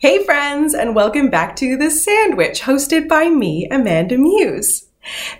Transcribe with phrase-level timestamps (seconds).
[0.00, 4.86] Hey, friends, and welcome back to The Sandwich, hosted by me, Amanda Muse.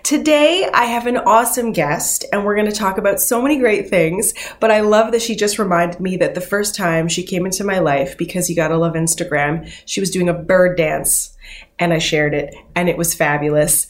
[0.03, 3.89] Today, I have an awesome guest, and we're going to talk about so many great
[3.89, 4.33] things.
[4.59, 7.63] But I love that she just reminded me that the first time she came into
[7.63, 11.37] my life, because you gotta love Instagram, she was doing a bird dance,
[11.79, 13.87] and I shared it, and it was fabulous.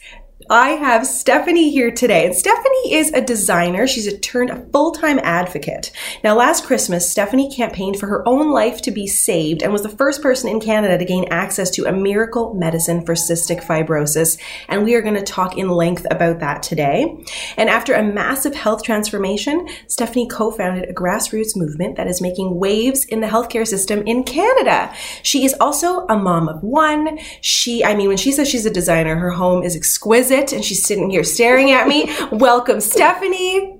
[0.52, 2.26] I have Stephanie here today.
[2.26, 3.86] And Stephanie is a designer.
[3.86, 5.92] She's a turned a full-time advocate.
[6.24, 9.88] Now, last Christmas, Stephanie campaigned for her own life to be saved and was the
[9.88, 14.40] first person in Canada to gain access to a miracle medicine for cystic fibrosis.
[14.68, 17.24] And we are going to talk in length about that today.
[17.56, 23.04] And after a massive health transformation, Stephanie co-founded a grassroots movement that is making waves
[23.04, 24.92] in the healthcare system in Canada.
[25.22, 27.20] She is also a mom of one.
[27.40, 30.84] She, I mean, when she says she's a designer, her home is exquisite and she's
[30.84, 32.10] sitting here staring at me.
[32.32, 33.76] Welcome, Stephanie.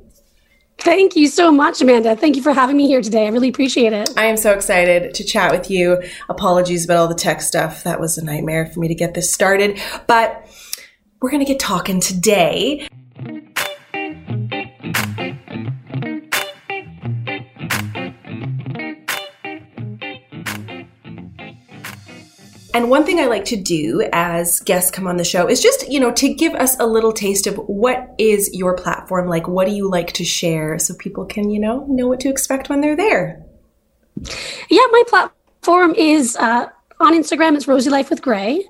[0.79, 2.17] Thank you so much, Amanda.
[2.17, 3.27] Thank you for having me here today.
[3.27, 4.11] I really appreciate it.
[4.17, 6.03] I am so excited to chat with you.
[6.31, 7.83] Apologies about all the tech stuff.
[7.85, 10.47] That was a nightmare for me to get this started, but
[11.21, 12.89] we're going to get talking today.
[22.73, 25.91] And one thing I like to do as guests come on the show is just,
[25.91, 29.49] you know, to give us a little taste of what is your platform like?
[29.49, 32.69] What do you like to share so people can, you know, know what to expect
[32.69, 33.45] when they're there?
[34.71, 36.69] Yeah, my platform is uh,
[37.01, 37.57] on Instagram.
[37.57, 38.65] It's Rosy Life with Gray.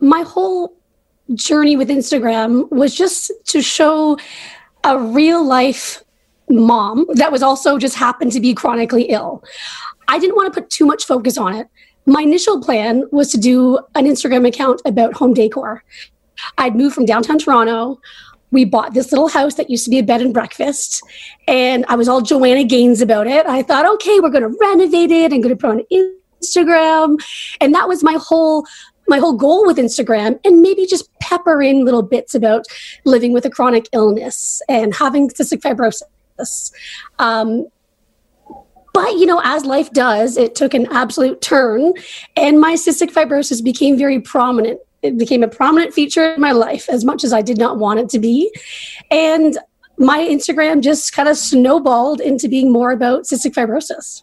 [0.00, 0.76] My whole
[1.34, 4.18] journey with Instagram was just to show
[4.82, 6.02] a real life
[6.48, 9.44] mom that was also just happened to be chronically ill.
[10.08, 11.68] I didn't want to put too much focus on it
[12.06, 15.82] my initial plan was to do an Instagram account about home decor.
[16.56, 18.00] I'd moved from downtown Toronto.
[18.52, 21.02] We bought this little house that used to be a bed and breakfast,
[21.48, 23.44] and I was all Joanna Gaines about it.
[23.46, 25.82] I thought, okay, we're going to renovate it and going to put on
[26.42, 27.18] Instagram,
[27.60, 28.64] and that was my whole
[29.08, 32.66] my whole goal with Instagram, and maybe just pepper in little bits about
[33.04, 36.72] living with a chronic illness and having cystic fibrosis.
[37.18, 37.66] Um,
[38.96, 41.92] but, you know, as life does, it took an absolute turn
[42.34, 44.80] and my cystic fibrosis became very prominent.
[45.02, 48.00] It became a prominent feature in my life as much as I did not want
[48.00, 48.50] it to be.
[49.10, 49.58] And
[49.98, 54.22] my Instagram just kind of snowballed into being more about cystic fibrosis.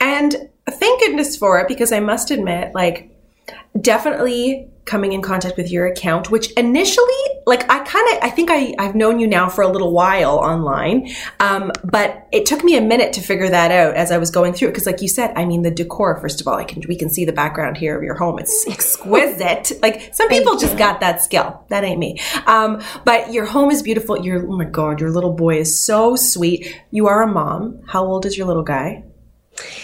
[0.00, 3.16] And thank goodness for it because I must admit, like,
[3.80, 7.06] definitely coming in contact with your account, which initially,
[7.46, 10.38] like I kind of, I think I, I've known you now for a little while
[10.38, 11.10] online.
[11.38, 14.52] Um, but it took me a minute to figure that out as I was going
[14.52, 14.74] through it.
[14.74, 17.10] Cause like you said, I mean, the decor, first of all, I can, we can
[17.10, 18.38] see the background here of your home.
[18.38, 19.72] It's exquisite.
[19.82, 21.64] like some people just got that skill.
[21.68, 22.18] That ain't me.
[22.46, 24.24] Um, but your home is beautiful.
[24.24, 26.80] Your, oh my God, your little boy is so sweet.
[26.90, 27.82] You are a mom.
[27.86, 29.04] How old is your little guy?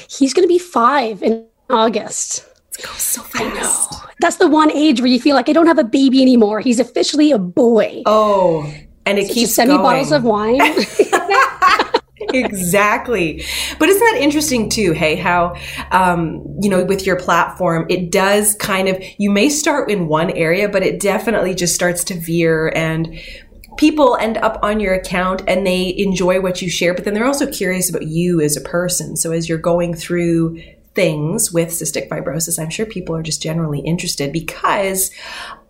[0.08, 2.44] He's going to be five in August.
[2.78, 5.78] It goes so fast that's the one age where you feel like I don't have
[5.78, 6.60] a baby anymore.
[6.60, 8.02] He's officially a boy.
[8.06, 8.72] Oh,
[9.04, 9.80] and it so keeps send going.
[9.80, 10.60] me bottles of wine.
[12.34, 13.44] exactly.
[13.78, 14.92] But isn't that interesting too?
[14.92, 15.54] Hey, how,
[15.90, 20.30] um, you know, with your platform, it does kind of, you may start in one
[20.30, 23.20] area, but it definitely just starts to veer and
[23.76, 27.26] people end up on your account and they enjoy what you share, but then they're
[27.26, 29.16] also curious about you as a person.
[29.16, 30.58] So as you're going through
[30.96, 35.12] things with cystic fibrosis, I'm sure people are just generally interested because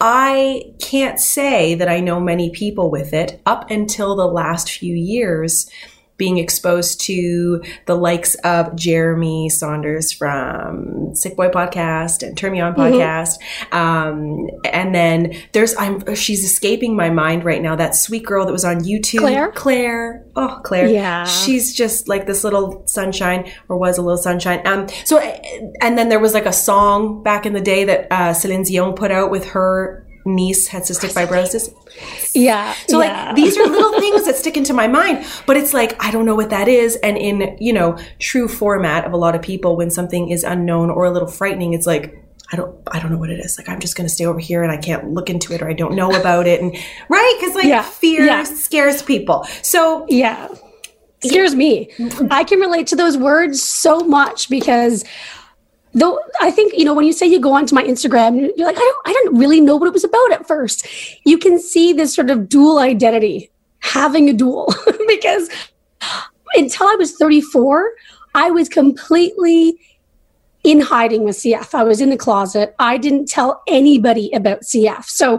[0.01, 4.95] I can't say that I know many people with it up until the last few
[4.95, 5.69] years
[6.17, 12.61] being exposed to the likes of Jeremie Saunders from Sick Boy podcast and Turn Me
[12.61, 12.81] On mm-hmm.
[12.81, 13.39] podcast.
[13.71, 13.77] Mm-hmm.
[13.77, 17.77] Um, and then there's, I'm, she's escaping my mind right now.
[17.77, 19.19] That sweet girl that was on YouTube.
[19.19, 19.53] Claire?
[19.53, 20.27] Claire.
[20.37, 20.89] Oh, Claire.
[20.89, 21.25] Yeah.
[21.25, 24.67] She's just like this little sunshine or was a little sunshine.
[24.67, 28.33] Um, so, and then there was like a song back in the day that, uh,
[28.33, 31.73] Celine Dion put out with her niece had cystic fibrosis.
[32.35, 32.75] Yeah.
[32.89, 33.27] So yeah.
[33.27, 36.27] like these are little things that stick into my mind, but it's like I don't
[36.27, 39.77] know what that is and in, you know, true format of a lot of people
[39.77, 42.23] when something is unknown or a little frightening, it's like
[42.53, 43.59] I don't I don't know what it is.
[43.59, 45.69] Like I'm just going to stay over here and I can't look into it or
[45.69, 46.77] I don't know about it and
[47.09, 47.83] right cuz like yeah.
[47.83, 48.45] fear yeah.
[48.45, 49.47] scares people.
[49.63, 50.49] So Yeah.
[51.25, 51.91] Scares me.
[51.97, 52.27] Mm-hmm.
[52.31, 55.03] I can relate to those words so much because
[55.97, 58.77] though I think you know when you say you go onto my Instagram, you're like
[58.77, 60.87] I don't I didn't really know what it was about at first.
[61.25, 63.51] You can see this sort of dual identity,
[63.81, 64.73] having a dual,
[65.09, 65.49] because
[66.55, 67.93] until I was 34,
[68.35, 69.81] I was completely
[70.63, 71.75] in hiding with CF.
[71.75, 72.75] I was in the closet.
[72.79, 75.05] I didn't tell anybody about CF.
[75.05, 75.39] So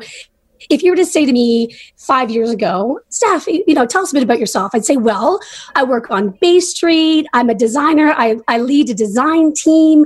[0.70, 4.12] if you were to say to me five years ago, Steph, you know, tell us
[4.12, 5.40] a bit about yourself, I'd say, well,
[5.76, 7.28] I work on Bay Street.
[7.34, 8.14] I'm a designer.
[8.18, 10.06] I, I lead a design team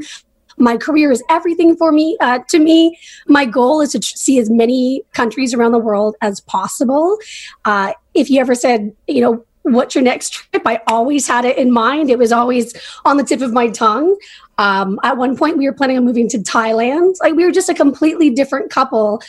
[0.62, 2.18] my career is everything for me.
[2.20, 2.98] Uh, to me,
[3.28, 7.18] my goal is to tr- see as many countries around the world as possible.
[7.66, 10.64] Uh, if you ever said, you know, what's your next trip?
[10.66, 12.10] I always had it in mind.
[12.10, 12.74] It was always
[13.06, 14.18] on the tip of my tongue.
[14.58, 17.16] Um, at one point, we were planning on moving to Thailand.
[17.22, 19.22] Like we were just a completely different couple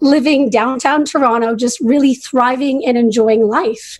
[0.00, 3.98] living downtown Toronto, just really thriving and enjoying life.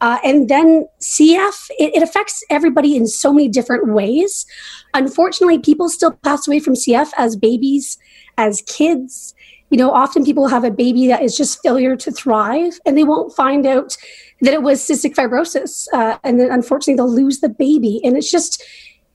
[0.00, 4.46] Uh, and then CF, it, it, affects everybody in so many different ways.
[4.94, 7.98] Unfortunately, people still pass away from CF as babies,
[8.36, 9.34] as kids.
[9.70, 13.04] You know, often people have a baby that is just failure to thrive, and they
[13.04, 13.96] won't find out
[14.40, 15.86] that it was cystic fibrosis.
[15.92, 18.00] Uh, and then unfortunately, they'll lose the baby.
[18.02, 18.62] And it's just,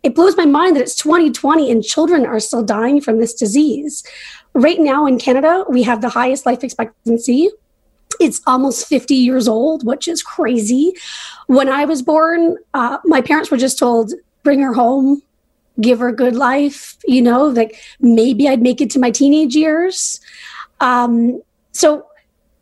[0.04, 4.04] it blows my mind that it's 2020 and children are still dying from this disease.
[4.54, 7.50] Right now in Canada, we have the highest life expectancy
[8.20, 10.94] it's almost 50 years old, which is crazy.
[11.48, 14.14] When I was born, uh, my parents were just told,
[14.44, 15.22] bring her home,
[15.82, 19.56] give her a good life, you know, like maybe I'd make it to my teenage
[19.56, 20.20] years.
[20.80, 21.42] Um,
[21.72, 22.08] so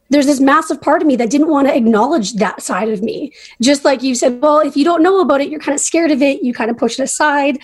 [0.10, 3.34] there's this massive part of me that didn't want to acknowledge that side of me.
[3.62, 6.12] Just like you said, well, if you don't know about it, you're kind of scared
[6.12, 7.58] of it, you kind of push it aside.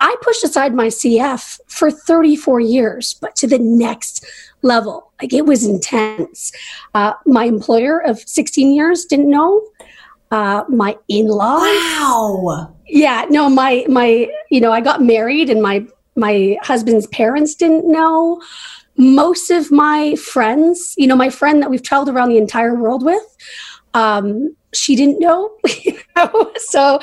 [0.00, 4.26] I pushed aside my CF for 34 years, but to the next
[4.62, 5.12] level.
[5.20, 6.52] Like it was intense.
[6.94, 9.62] Uh, my employer of 16 years didn't know.
[10.34, 11.62] Uh, my in-laws.
[11.62, 12.74] Wow.
[12.88, 13.24] Yeah.
[13.30, 15.86] No, my my you know I got married and my
[16.16, 18.42] my husband's parents didn't know.
[18.96, 23.04] Most of my friends, you know, my friend that we've traveled around the entire world
[23.04, 23.22] with,
[23.94, 25.52] um, she didn't know.
[25.84, 26.52] You know?
[26.56, 27.00] so um,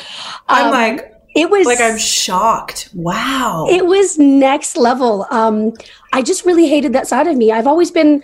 [0.49, 2.89] I'm like, it was like I'm shocked.
[2.93, 3.67] Wow.
[3.69, 5.25] It was next level.
[5.31, 5.73] Um,
[6.11, 7.51] I just really hated that side of me.
[7.51, 8.23] I've always been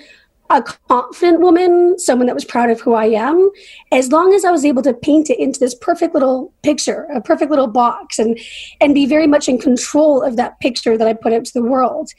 [0.50, 3.50] a confident woman, someone that was proud of who I am,
[3.92, 7.22] as long as I was able to paint it into this perfect little picture, a
[7.22, 8.40] perfect little box, and
[8.82, 11.64] and be very much in control of that picture that I put out to the
[11.64, 12.12] world.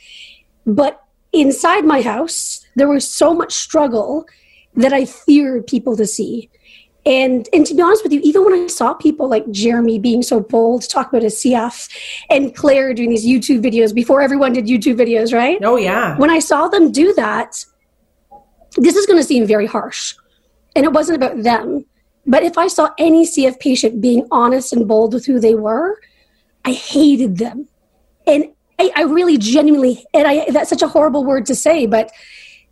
[0.67, 1.03] But
[1.33, 4.27] inside my house, there was so much struggle
[4.75, 6.51] that I feared people to see.
[7.07, 10.23] And and to be honest with you, even when I saw people like Jeremy being
[10.23, 11.89] so bold to talk about his CF
[12.29, 15.59] and Claire doing these YouTube videos before everyone did YouTube videos, right?
[15.63, 16.19] Oh yeah.
[16.19, 17.65] When I saw them do that,
[18.79, 20.15] this is going to seem very harsh.
[20.75, 21.85] And it wasn't about them.
[22.27, 25.99] But if I saw any CF patient being honest and bold with who they were,
[26.65, 27.69] I hated them.
[28.27, 32.13] And I, I really genuinely, and I, that's such a horrible word to say, but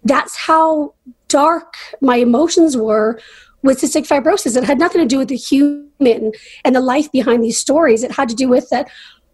[0.05, 0.95] that's how
[1.29, 3.19] dark my emotions were
[3.63, 4.57] with cystic fibrosis.
[4.57, 6.33] It had nothing to do with the human
[6.65, 8.05] and the life behind these stories.
[8.05, 8.89] It had to do with that.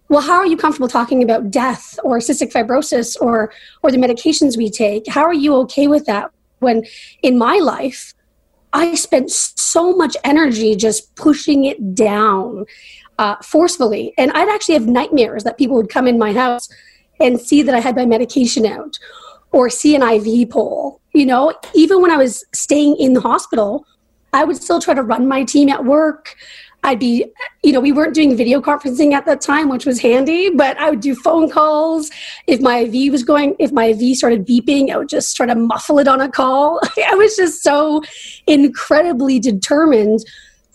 [0.09, 3.53] Well, how are you comfortable talking about death or cystic fibrosis or
[3.83, 5.09] or the medications we take?
[5.09, 6.31] How are you okay with that
[6.63, 6.85] when
[7.23, 8.15] in my life
[8.73, 12.65] I spent so much energy just pushing it down
[13.19, 16.69] uh, forcefully, and I'd actually have nightmares that people would come in my house
[17.21, 18.99] and see that I had my medication out
[19.53, 21.01] or see an IV pole.
[21.13, 23.85] You know, even when I was staying in the hospital,
[24.33, 26.37] I would still try to run my team at work.
[26.85, 27.27] I'd be,
[27.63, 30.91] you know, we weren't doing video conferencing at that time, which was handy, but I
[30.91, 32.11] would do phone calls.
[32.49, 35.55] If my IV was going, if my IV started beeping, I would just try to
[35.55, 36.81] muffle it on a call.
[37.07, 38.03] I was just so
[38.47, 40.25] incredibly determined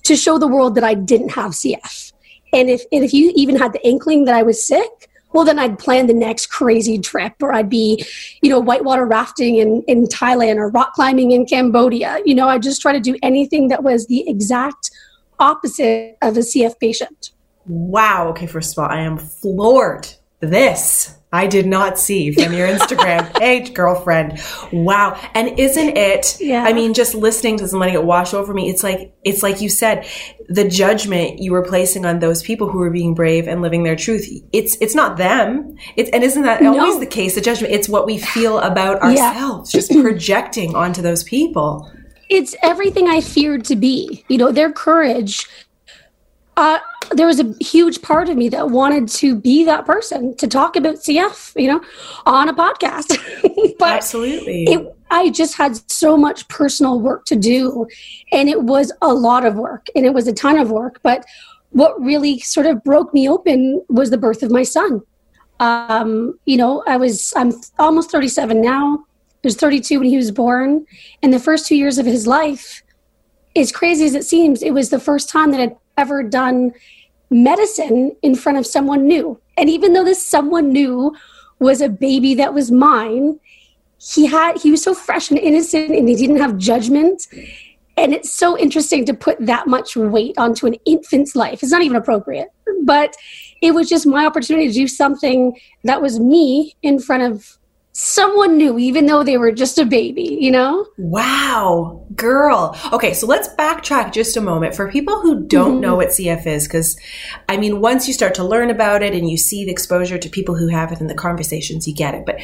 [0.04, 2.14] to show the world that I didn't have CF.
[2.54, 5.60] And if, and if you even had the inkling that I was sick, well then
[5.60, 8.04] i'd plan the next crazy trip or i'd be
[8.42, 12.58] you know whitewater rafting in, in thailand or rock climbing in cambodia you know i
[12.58, 14.90] just try to do anything that was the exact
[15.40, 17.32] opposite of a cf patient
[17.66, 20.08] wow okay first of all i am floored
[20.40, 24.40] this I did not see from your Instagram page, girlfriend.
[24.72, 25.20] Wow.
[25.34, 26.64] And isn't it, yeah.
[26.64, 29.44] I mean, just listening to this and letting it wash over me, it's like, it's
[29.44, 30.08] like you said,
[30.48, 33.98] the judgment you were placing on those people who were being brave and living their
[33.98, 34.26] truth.
[34.54, 35.76] It's, it's not them.
[35.98, 36.80] It's, and isn't that no.
[36.80, 37.74] always the case, the judgment?
[37.74, 39.80] It's what we feel about ourselves, yeah.
[39.80, 41.92] just projecting onto those people.
[42.30, 44.26] It's everything I feared to be.
[44.28, 45.48] You know, their courage
[46.58, 46.80] uh,
[47.12, 50.76] there was a huge part of me that wanted to be that person to talk
[50.76, 51.82] about CF, you know,
[52.26, 53.16] on a podcast.
[53.80, 54.64] but Absolutely.
[54.66, 57.88] It, I just had so much personal work to do,
[58.32, 61.00] and it was a lot of work, and it was a ton of work.
[61.04, 61.24] But
[61.70, 65.02] what really sort of broke me open was the birth of my son.
[65.60, 69.06] Um, you know, I was I'm almost 37 now.
[69.44, 70.86] Was 32 when he was born,
[71.22, 72.84] and the first two years of his life,
[73.56, 76.74] as crazy as it seems, it was the first time that I'd ever done
[77.30, 79.40] medicine in front of someone new.
[79.58, 81.16] And even though this someone new
[81.60, 83.40] was a baby that was mine,
[84.00, 87.28] he had he was so fresh and innocent and he didn't have judgment.
[87.98, 91.64] And it's so interesting to put that much weight onto an infant's life.
[91.64, 92.50] It's not even appropriate.
[92.84, 93.16] But
[93.62, 97.58] it was just my opportunity to do something that was me in front of
[98.00, 100.86] someone knew, even though they were just a baby, you know?
[101.00, 102.78] Wow, girl.
[102.94, 105.82] Okay, so let's backtrack just a moment for people who don't mm-hmm.
[105.82, 106.96] know what CF is, because
[107.50, 110.30] I mean, once you start to learn about it and you see the exposure to
[110.30, 112.24] people who have it in the conversations, you get it.
[112.24, 112.40] But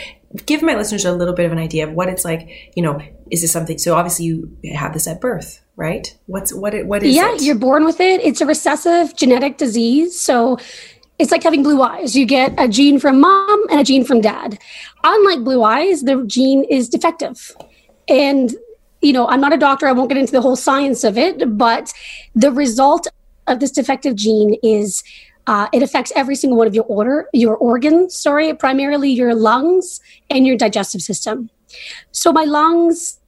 [0.47, 2.49] give my listeners a little bit of an idea of what it's like.
[2.75, 3.77] You know, is this something?
[3.77, 6.17] So obviously, you have this at birth, right?
[6.25, 6.73] What's what?
[6.73, 7.15] It, what is?
[7.15, 7.43] Yeah, it?
[7.43, 8.21] you're born with it.
[8.21, 10.19] It's a recessive genetic disease.
[10.19, 10.57] So
[11.19, 12.15] it's like having blue eyes.
[12.15, 14.59] You get a gene from mom and a gene from dad.
[15.03, 17.55] Unlike blue eyes, the gene is defective.
[18.07, 18.55] And,
[19.01, 21.57] you know, I'm not a doctor, I won't get into the whole science of it,
[21.57, 21.93] but
[22.35, 23.07] the result
[23.47, 25.03] of this defective gene is
[25.47, 29.99] uh, it affects every single one of your order, your organs, sorry, primarily your lungs
[30.29, 31.49] and your digestive system.
[32.11, 33.19] So my lungs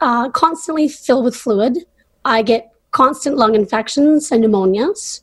[0.00, 1.78] uh, constantly fill with fluid.
[2.24, 5.22] I get constant lung infections and pneumonias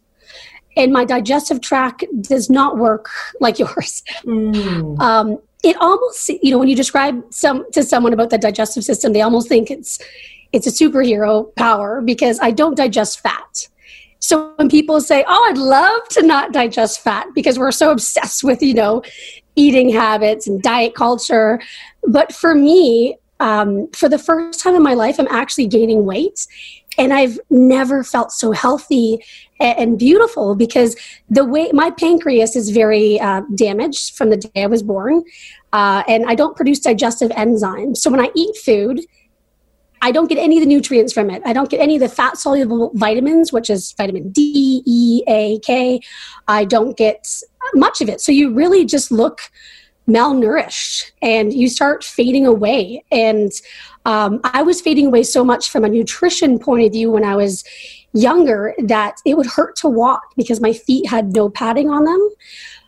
[0.77, 4.03] and my digestive tract does not work like yours.
[4.23, 4.99] Mm.
[4.99, 9.13] Um, it almost, you know, when you describe some to someone about the digestive system,
[9.13, 9.99] they almost think it's
[10.53, 13.67] it's a superhero power because I don't digest fat.
[14.19, 18.43] So when people say, "Oh, I'd love to not digest fat," because we're so obsessed
[18.43, 19.03] with you know
[19.55, 21.61] eating habits and diet culture,
[22.07, 26.47] but for me, um, for the first time in my life, I'm actually gaining weight,
[26.97, 29.23] and I've never felt so healthy
[29.59, 30.95] and beautiful because
[31.29, 35.23] the way my pancreas is very uh, damaged from the day I was born,
[35.71, 37.97] uh, and I don't produce digestive enzymes.
[37.97, 39.01] So when I eat food,
[40.01, 41.43] I don't get any of the nutrients from it.
[41.45, 45.59] I don't get any of the fat soluble vitamins, which is vitamin D, E, A,
[45.59, 46.01] K.
[46.47, 47.27] I don't get
[47.75, 48.19] much of it.
[48.19, 49.41] So you really just look
[50.07, 53.03] malnourished and you start fading away.
[53.11, 53.51] And
[54.05, 57.35] um, I was fading away so much from a nutrition point of view when I
[57.35, 57.63] was
[58.13, 62.29] younger that it would hurt to walk because my feet had no padding on them.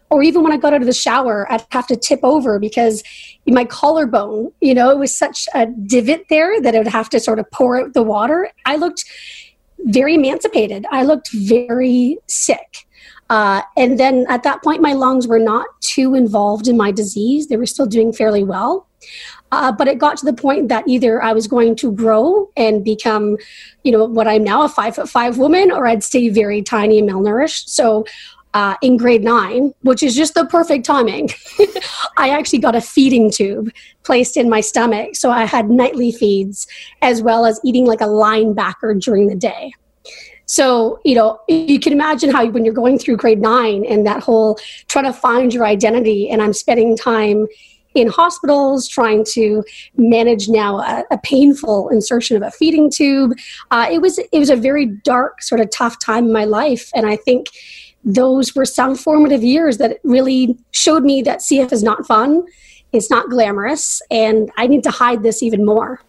[0.10, 3.04] Or even when I got out of the shower, I'd have to tip over because
[3.48, 7.20] my collarbone, you know, it was such a divot there that I would have to
[7.20, 8.50] sort of pour out the water.
[8.66, 9.06] I looked
[9.80, 10.86] very emancipated.
[10.92, 12.86] I looked very sick.
[13.30, 17.48] Uh, and then at that point, my lungs were not too involved in my disease.
[17.48, 18.88] They were still doing fairly well.
[19.54, 22.84] Uh, but it got to the point that either I was going to grow and
[22.84, 23.38] become,
[23.84, 26.98] you know, what I'm now a five foot five woman, or I'd stay very tiny
[26.98, 27.70] and malnourished.
[27.70, 28.04] So
[28.56, 31.30] uh, in grade nine, which is just the perfect timing,
[32.18, 35.16] I actually got a feeding tube placed in my stomach.
[35.16, 36.68] So I had nightly feeds
[37.04, 39.72] as well as eating like a linebacker during the day.
[40.48, 44.24] So, you know, you can imagine how when you're going through grade nine and that
[44.24, 44.58] whole
[44.88, 47.48] trying to find your identity, and I'm spending time
[47.96, 49.64] in hospitals trying to
[49.98, 53.34] manage now a, a painful insertion of a feeding tube.
[53.72, 56.92] Uh, it was it was a very dark, sort of tough time in my life,
[56.94, 57.48] and I think
[58.04, 62.44] those were some formative years that really showed me that CF is not fun,
[62.92, 66.02] it's not glamorous, and I need to hide this even more.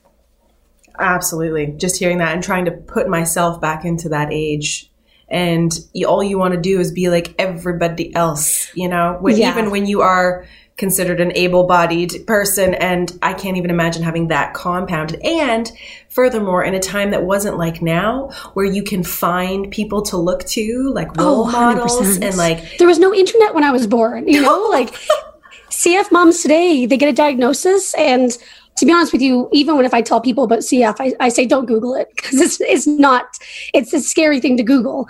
[0.98, 1.66] Absolutely.
[1.76, 4.90] Just hearing that and trying to put myself back into that age
[5.28, 5.72] and
[6.06, 9.50] all you want to do is be like everybody else, you know, when, yeah.
[9.50, 14.54] even when you are considered an able-bodied person and i can't even imagine having that
[14.54, 15.72] compounded and
[16.08, 20.44] furthermore in a time that wasn't like now where you can find people to look
[20.44, 23.86] to like oh, role oh, models and like there was no internet when i was
[23.86, 24.90] born you know like
[25.70, 28.38] cf moms today they get a diagnosis and
[28.76, 31.28] to be honest with you, even when if I tell people about CF, I, I
[31.28, 33.38] say don't Google it because it's it's not
[33.72, 35.08] it's a scary thing to Google.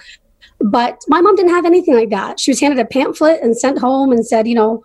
[0.60, 2.38] But my mom didn't have anything like that.
[2.38, 4.84] She was handed a pamphlet and sent home and said, you know,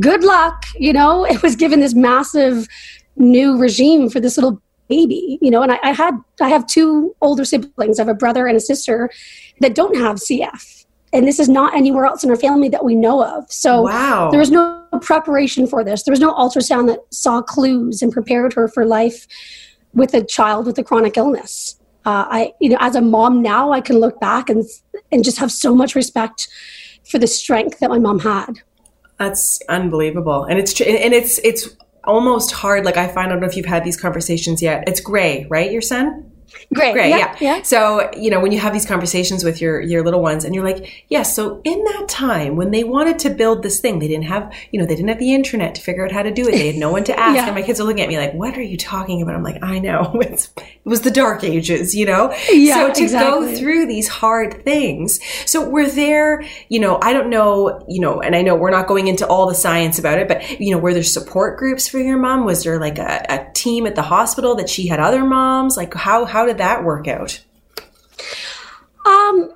[0.00, 0.64] good luck.
[0.76, 2.68] You know, it was given this massive
[3.16, 7.14] new regime for this little baby, you know, and I, I had, I have two
[7.20, 7.98] older siblings.
[7.98, 9.10] I have a brother and a sister
[9.60, 10.84] that don't have CF.
[11.14, 13.50] And this is not anywhere else in our family that we know of.
[13.50, 14.30] So wow.
[14.30, 16.02] there was no preparation for this.
[16.02, 19.26] There was no ultrasound that saw clues and prepared her for life
[19.94, 21.78] with a child with a chronic illness.
[22.04, 24.64] Uh, I, you know, as a mom now, I can look back and
[25.12, 26.48] and just have so much respect
[27.08, 28.60] for the strength that my mom had.
[29.22, 32.84] That's unbelievable, and it's and it's it's almost hard.
[32.84, 34.88] Like I find, I don't know if you've had these conversations yet.
[34.88, 35.70] It's Gray, right?
[35.70, 36.31] Your son.
[36.74, 36.92] Great.
[36.92, 37.10] Great.
[37.10, 37.36] Yeah, yeah.
[37.40, 37.62] yeah.
[37.62, 40.64] So, you know, when you have these conversations with your, your little ones and you're
[40.64, 44.08] like, yes, yeah, so in that time when they wanted to build this thing, they
[44.08, 46.48] didn't have, you know, they didn't have the internet to figure out how to do
[46.48, 46.52] it.
[46.52, 47.36] They had no one to ask.
[47.36, 47.46] yeah.
[47.46, 49.34] And my kids are looking at me like, what are you talking about?
[49.34, 50.20] I'm like, I know.
[50.32, 52.32] It's, it was the dark ages, you know?
[52.50, 53.52] Yeah, so to exactly.
[53.52, 55.20] go through these hard things.
[55.46, 58.86] So we're there, you know, I don't know, you know, and I know we're not
[58.86, 61.98] going into all the science about it, but, you know, were there support groups for
[61.98, 62.44] your mom?
[62.44, 65.76] Was there like a, a team at the hospital that she had other moms?
[65.76, 67.42] Like how, how did that work out?
[69.06, 69.52] Um,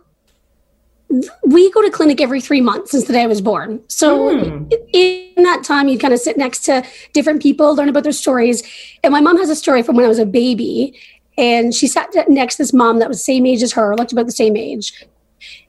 [1.45, 3.81] we go to clinic every three months since the day I was born.
[3.89, 4.73] So mm.
[4.93, 8.63] in that time, you kind of sit next to different people, learn about their stories.
[9.05, 10.99] And my mom has a story from when I was a baby,
[11.39, 14.13] and she sat next to this mom that was the same age as her, looked
[14.13, 15.05] about the same age,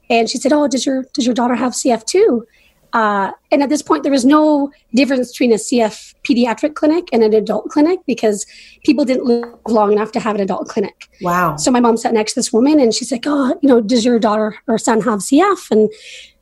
[0.09, 2.47] and she said, "Oh, does your does your daughter have CF too?"
[2.97, 7.21] Uh, and at this point, there was no difference between a CF pediatric clinic and
[7.21, 8.43] an adult clinic because
[8.85, 11.07] people didn't live long enough to have an adult clinic.
[11.21, 11.57] Wow.
[11.57, 14.03] So my mom sat next to this woman and she's like, Oh, you know, does
[14.03, 15.69] your daughter or son have CF?
[15.69, 15.91] And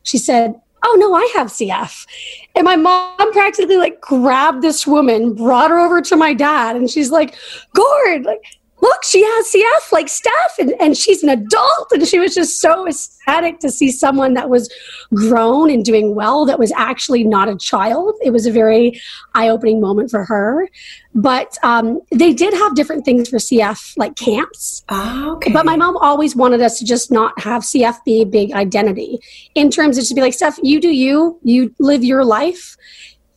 [0.03, 2.07] she said, Oh, no, I have CF.
[2.55, 6.89] And my mom practically like grabbed this woman, brought her over to my dad, and
[6.89, 7.35] she's like,
[7.73, 8.43] Gord, like,
[8.85, 11.91] look, she has CF like Steph, and, and she's an adult.
[11.91, 14.71] And she was just so ecstatic to see someone that was
[15.13, 18.13] grown and doing well that was actually not a child.
[18.21, 19.01] It was a very
[19.33, 20.69] eye opening moment for her.
[21.15, 24.83] But um, they did have different things for CF, like camps.
[24.89, 25.51] Oh, okay.
[25.51, 29.19] But my mom always wanted us to just not have CF be a big identity
[29.55, 32.77] in terms of just be like, Steph, you do you, you live your life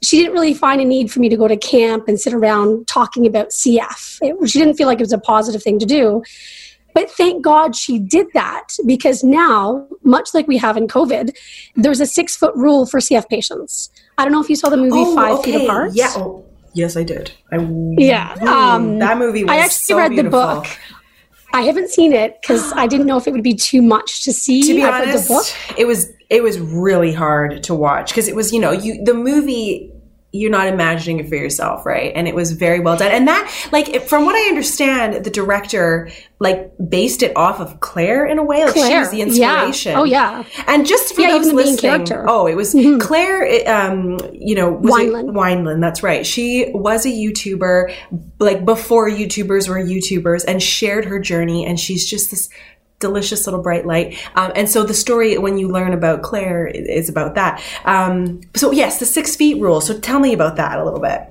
[0.02, 2.86] she didn't really find a need for me to go to camp and sit around
[2.86, 4.18] talking about CF.
[4.22, 6.22] It, she didn't feel like it was a positive thing to do.
[6.94, 11.36] But thank God she did that because now, much like we have in COVID,
[11.76, 13.90] there's a six foot rule for CF patients.
[14.16, 15.52] I don't know if you saw the movie oh, Five okay.
[15.52, 15.92] Feet Apart.
[15.94, 16.12] Yeah.
[16.16, 17.32] Oh, yes, I did.
[17.52, 17.58] I,
[17.98, 18.34] yeah.
[18.40, 20.40] Um, that movie I actually so read beautiful.
[20.40, 20.66] the book.
[21.52, 24.32] I haven't seen it because I didn't know if it would be too much to
[24.32, 24.62] see.
[24.62, 28.60] To be honest, it was it was really hard to watch because it was you
[28.60, 29.92] know you the movie
[30.32, 32.12] you're not imagining it for yourself, right?
[32.14, 33.11] And it was very well done.
[33.11, 38.25] And that, like, from what I understand, the director like based it off of Claire
[38.25, 38.64] in a way.
[38.64, 38.90] Like Claire.
[38.90, 39.92] she was the inspiration.
[39.92, 40.00] Yeah.
[40.00, 40.44] Oh yeah.
[40.66, 42.25] And just for yeah, those listening, character.
[42.28, 42.99] oh, it was mm-hmm.
[42.99, 43.68] Claire.
[43.68, 45.28] Um, you know, was Wineland.
[45.28, 45.80] It, Wineland.
[45.80, 46.25] That's right.
[46.25, 47.92] She was a YouTuber,
[48.38, 51.66] like before YouTubers were YouTubers, and shared her journey.
[51.66, 52.49] And she's just this
[53.00, 54.18] delicious little bright light.
[54.34, 57.62] Um, and so the story, when you learn about Claire, is about that.
[57.84, 59.80] Um, so yes, the six feet rule.
[59.80, 61.22] So tell me about that a little bit.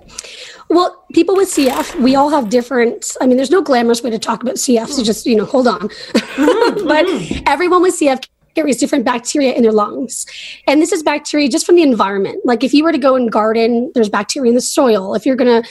[0.69, 3.15] Well, people with CF, we all have different.
[3.21, 4.87] I mean, there's no glamorous way to talk about CF.
[4.87, 5.79] So just you know, hold on.
[5.79, 6.87] Mm-hmm.
[6.87, 7.43] but mm-hmm.
[7.47, 8.27] everyone with CF
[8.57, 10.25] carries different bacteria in their lungs.
[10.65, 12.43] And this is bacteria just from the environment.
[12.43, 15.13] Like if you were to go and garden, there's bacteria in the soil.
[15.13, 15.69] If you're going to,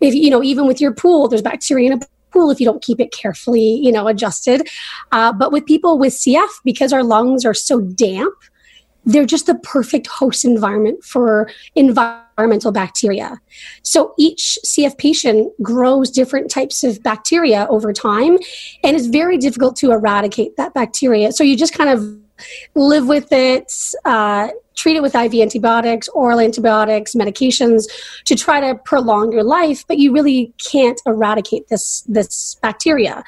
[0.00, 2.06] if you know, even with your pool, there's bacteria in a
[2.36, 4.68] pool if you don't keep it carefully, you know, adjusted.
[5.12, 8.34] Uh, but with people with CF, because our lungs are so damp,
[9.06, 13.40] they're just the perfect host environment for environmental bacteria.
[13.82, 18.36] So each CF patient grows different types of bacteria over time,
[18.82, 21.32] and it's very difficult to eradicate that bacteria.
[21.32, 22.25] So you just kind of
[22.74, 23.72] live with it,
[24.04, 27.84] uh, treat it with IV antibiotics, oral antibiotics, medications
[28.24, 33.24] to try to prolong your life, but you really can't eradicate this this bacteria.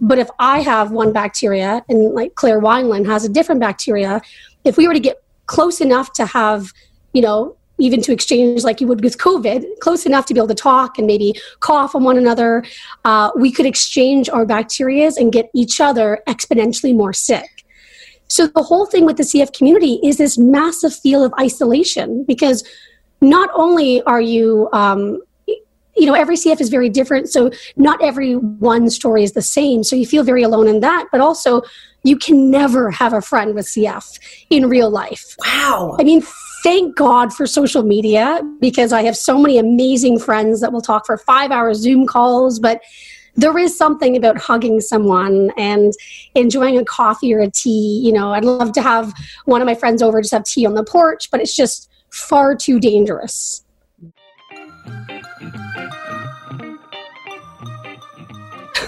[0.00, 4.20] But if I have one bacteria and like Claire Wineland has a different bacteria,
[4.64, 6.72] if we were to get close enough to have,
[7.12, 10.48] you know, even to exchange like you would with COVID, close enough to be able
[10.48, 12.64] to talk and maybe cough on one another,
[13.04, 17.57] uh, we could exchange our bacterias and get each other exponentially more sick.
[18.28, 22.64] So the whole thing with the CF community is this massive feel of isolation because
[23.20, 27.28] not only are you, um, you know, every CF is very different.
[27.28, 29.82] So not every one story is the same.
[29.82, 31.62] So you feel very alone in that, but also
[32.04, 34.18] you can never have a friend with CF
[34.50, 35.34] in real life.
[35.44, 35.96] Wow.
[35.98, 36.22] I mean,
[36.62, 41.06] thank God for social media because I have so many amazing friends that will talk
[41.06, 42.80] for five hour Zoom calls, but
[43.38, 45.92] there is something about hugging someone and
[46.34, 48.02] enjoying a coffee or a tea.
[48.04, 50.74] You know, I'd love to have one of my friends over just have tea on
[50.74, 53.64] the porch, but it's just far too dangerous.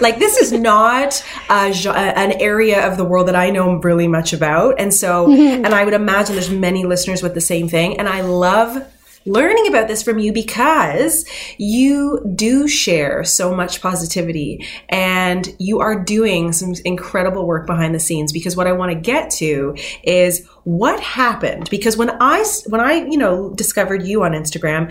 [0.00, 4.32] like this is not a, an area of the world that I know really much
[4.32, 5.64] about, and so, mm-hmm.
[5.64, 8.82] and I would imagine there's many listeners with the same thing, and I love
[9.26, 11.26] learning about this from you because
[11.58, 18.00] you do share so much positivity and you are doing some incredible work behind the
[18.00, 22.80] scenes because what I want to get to is what happened because when i when
[22.80, 24.88] i you know discovered you on instagram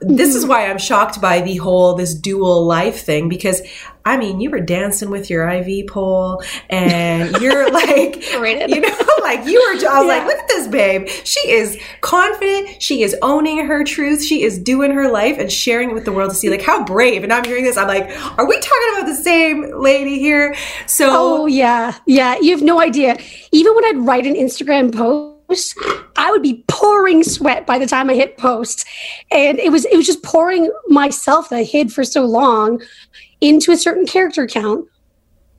[0.00, 0.50] this is mm-hmm.
[0.50, 3.60] why i'm shocked by the whole this dual life thing because
[4.04, 9.46] I mean, you were dancing with your IV pole and you're like, you know, like
[9.46, 10.00] you were, I was yeah.
[10.00, 11.08] like, look at this babe.
[11.08, 12.82] She is confident.
[12.82, 14.24] She is owning her truth.
[14.24, 16.84] She is doing her life and sharing it with the world to see like how
[16.84, 17.22] brave.
[17.22, 17.76] And I'm hearing this.
[17.76, 18.04] I'm like,
[18.38, 20.54] are we talking about the same lady here?
[20.86, 21.96] So, oh yeah.
[22.06, 22.38] Yeah.
[22.40, 23.18] You have no idea.
[23.52, 25.76] Even when I'd write an Instagram post,
[26.16, 28.86] I would be pouring sweat by the time I hit post.
[29.30, 32.80] And it was it was just pouring myself that I hid for so long
[33.40, 34.86] into a certain character count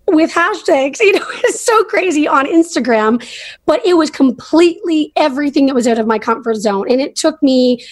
[0.07, 0.99] with hashtags.
[0.99, 3.25] You know, it's so crazy on Instagram,
[3.65, 6.89] but it was completely everything that was out of my comfort zone.
[6.89, 7.85] And it took me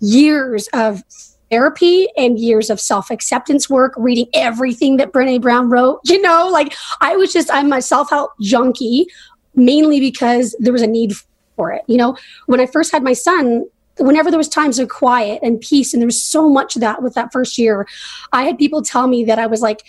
[0.00, 1.02] years of
[1.50, 6.00] therapy and years of self acceptance work, reading everything that Brene Brown wrote.
[6.16, 9.06] You know, like I was just, I'm a self help junkie
[9.54, 11.12] mainly because there was a need
[11.56, 11.82] for it.
[11.86, 13.64] You know, when I first had my son,
[13.98, 17.02] whenever there was times of quiet and peace, and there was so much of that
[17.02, 17.86] with that first year,
[18.32, 19.82] I had people tell me that I was like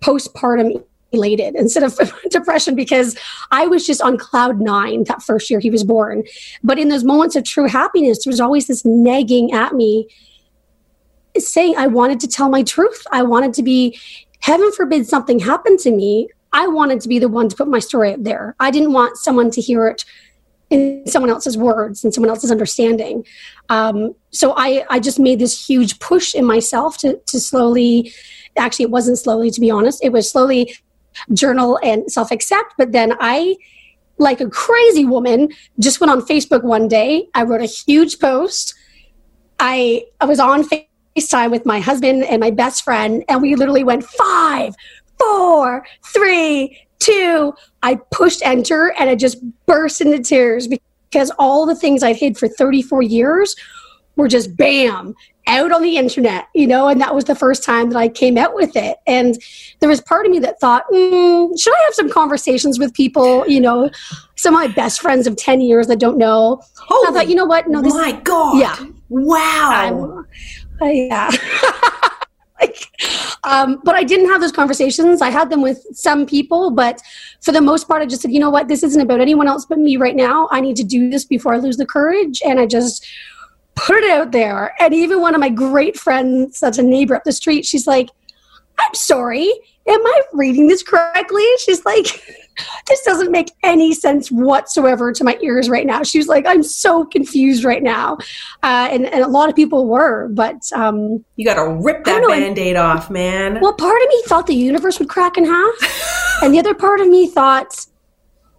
[0.00, 1.98] postpartum elated instead of
[2.30, 3.16] depression because
[3.50, 6.24] I was just on cloud nine that first year he was born.
[6.62, 10.08] But in those moments of true happiness, there was always this nagging at me
[11.38, 13.06] saying I wanted to tell my truth.
[13.10, 13.98] I wanted to be,
[14.40, 16.28] heaven forbid something happened to me.
[16.52, 18.54] I wanted to be the one to put my story out there.
[18.60, 20.04] I didn't want someone to hear it
[20.70, 23.24] in someone else's words and someone else's understanding.
[23.68, 28.12] Um, so I, I just made this huge push in myself to, to slowly,
[28.56, 30.74] actually, it wasn't slowly, to be honest, it was slowly
[31.32, 32.74] journal and self accept.
[32.78, 33.56] But then I,
[34.18, 37.28] like a crazy woman, just went on Facebook one day.
[37.34, 38.74] I wrote a huge post.
[39.58, 43.84] I, I was on FaceTime with my husband and my best friend, and we literally
[43.84, 44.74] went five,
[45.18, 47.54] four, three, two.
[47.82, 52.38] I pushed enter and I just burst into tears because all the things I'd hid
[52.38, 53.54] for 34 years
[54.16, 55.14] were just bam
[55.46, 58.38] out on the internet, you know, and that was the first time that I came
[58.38, 58.96] out with it.
[59.06, 59.36] And
[59.80, 63.46] there was part of me that thought, mm, should I have some conversations with people,
[63.46, 63.90] you know,
[64.36, 66.62] some of my best friends of 10 years that don't know?
[66.78, 67.68] Holy I thought, you know what?
[67.68, 68.58] No, this my God.
[68.58, 68.76] Yeah.
[69.10, 70.24] Wow.
[70.80, 71.30] Uh, yeah.
[72.60, 72.88] like,
[73.44, 75.20] um, but I didn't have those conversations.
[75.20, 77.00] I had them with some people, but
[77.40, 79.66] for the most part, I just said, you know what, this isn't about anyone else
[79.66, 80.48] but me right now.
[80.50, 82.40] I need to do this before I lose the courage.
[82.44, 83.06] And I just
[83.74, 84.74] put it out there.
[84.80, 88.08] And even one of my great friends, that's a neighbor up the street, she's like,
[88.78, 89.52] I'm sorry,
[89.86, 91.44] am I reading this correctly?
[91.58, 92.04] She's like,
[92.88, 96.02] this doesn't make any sense whatsoever to my ears right now.
[96.02, 98.18] She was like, I'm so confused right now.
[98.62, 100.60] Uh, and, and a lot of people were, but.
[100.74, 103.60] Um, you got to rip that band aid off, man.
[103.60, 105.74] Well, part of me thought the universe would crack in half.
[106.42, 107.86] and the other part of me thought,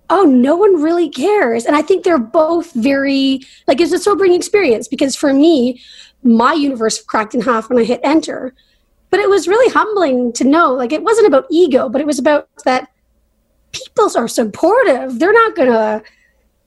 [0.09, 1.65] oh, no one really cares.
[1.65, 5.81] And I think they're both very, like, it's a sobering experience because for me,
[6.23, 8.53] my universe cracked in half when I hit enter.
[9.15, 12.19] But it was really humbling to know, like, it wasn't about ego, but it was
[12.19, 12.91] about that
[13.71, 15.19] people are supportive.
[15.19, 16.03] They're not to,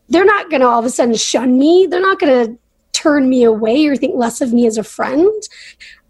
[0.09, 1.87] they're not to all of a sudden shun me.
[1.91, 2.57] They're not to
[2.93, 5.31] turn me away or think less of me as a friend.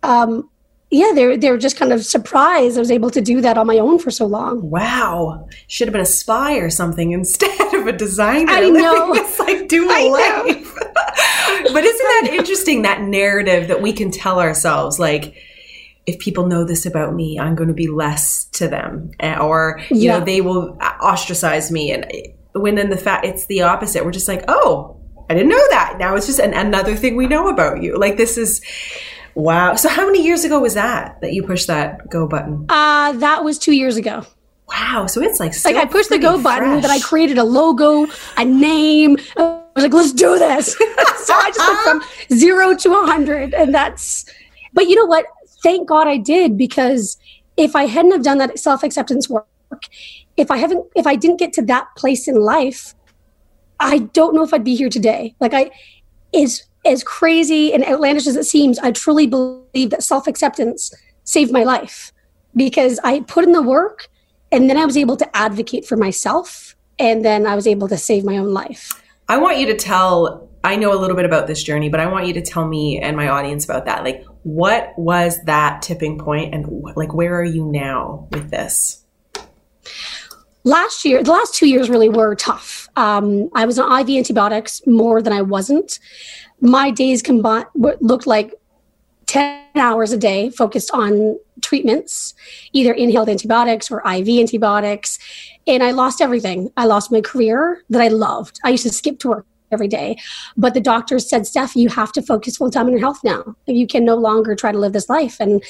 [0.04, 0.48] Um,
[0.92, 3.78] yeah, they're they're just kind of surprised I was able to do that on my
[3.78, 4.70] own for so long.
[4.70, 8.52] Wow, should have been a spy or something instead of a designer.
[8.52, 9.12] I know.
[9.16, 10.74] It's like dual life.
[11.72, 12.82] but isn't that interesting?
[12.82, 15.47] That narrative that we can tell ourselves, like
[16.08, 19.78] if people know this about me, I'm going to be less to them, eh, or
[19.90, 20.18] you yeah.
[20.18, 21.92] know they will ostracize me.
[21.92, 22.10] And
[22.54, 25.96] when in the fact it's the opposite, we're just like, oh, I didn't know that.
[25.98, 27.98] Now it's just an, another thing we know about you.
[27.98, 28.62] Like this is
[29.34, 29.76] Wow.
[29.76, 32.64] So how many years ago was that that you pushed that go button?
[32.70, 34.24] Uh that was 2 years ago.
[34.68, 35.06] Wow.
[35.06, 36.58] So it's like like I pushed the go fresh.
[36.58, 38.06] button, that I created a logo,
[38.38, 39.18] a name.
[39.36, 40.72] I was like, let's do this.
[41.26, 44.24] so I just went from 0 to a 100 and that's
[44.72, 45.26] But you know what?
[45.62, 47.16] Thank God I did because
[47.56, 49.46] if I hadn't have done that self-acceptance work,
[50.36, 52.94] if I haven't if I didn't get to that place in life,
[53.80, 55.34] I don't know if I'd be here today.
[55.40, 55.70] Like I
[56.32, 60.92] is as crazy and outlandish as it seems, I truly believe that self acceptance
[61.24, 62.12] saved my life
[62.56, 64.08] because I put in the work
[64.50, 67.96] and then I was able to advocate for myself and then I was able to
[67.96, 69.02] save my own life.
[69.28, 72.06] I want you to tell, I know a little bit about this journey, but I
[72.06, 74.02] want you to tell me and my audience about that.
[74.02, 79.04] Like, what was that tipping point and like, where are you now with this?
[80.64, 82.88] Last year, the last two years really were tough.
[82.96, 85.98] Um, I was on IV antibiotics more than I wasn't
[86.60, 88.54] my days combined looked like
[89.26, 92.34] 10 hours a day focused on treatments,
[92.72, 95.18] either inhaled antibiotics or IV antibiotics.
[95.66, 96.70] And I lost everything.
[96.76, 98.58] I lost my career that I loved.
[98.64, 100.16] I used to skip to work every day.
[100.56, 103.56] But the doctors said, Steph, you have to focus full time on your health now.
[103.66, 105.36] You can no longer try to live this life.
[105.40, 105.62] And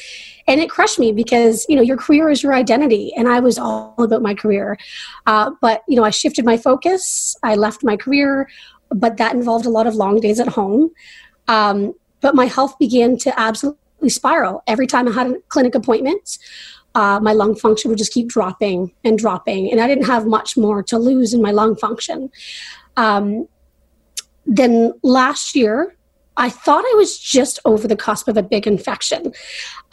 [0.46, 3.12] and it crushed me because, you know, your career is your identity.
[3.16, 4.78] And I was all about my career.
[5.26, 7.37] Uh, but, you know, I shifted my focus.
[7.42, 8.48] I left my career
[8.90, 10.90] but that involved a lot of long days at home.
[11.46, 14.62] Um, but my health began to absolutely spiral.
[14.66, 16.38] Every time I had a clinic appointment,
[16.94, 20.56] uh, my lung function would just keep dropping and dropping, and I didn't have much
[20.56, 22.30] more to lose in my lung function.
[22.96, 23.46] Um,
[24.48, 25.94] then last year,
[26.37, 29.32] I thought I was just over the cusp of a big infection.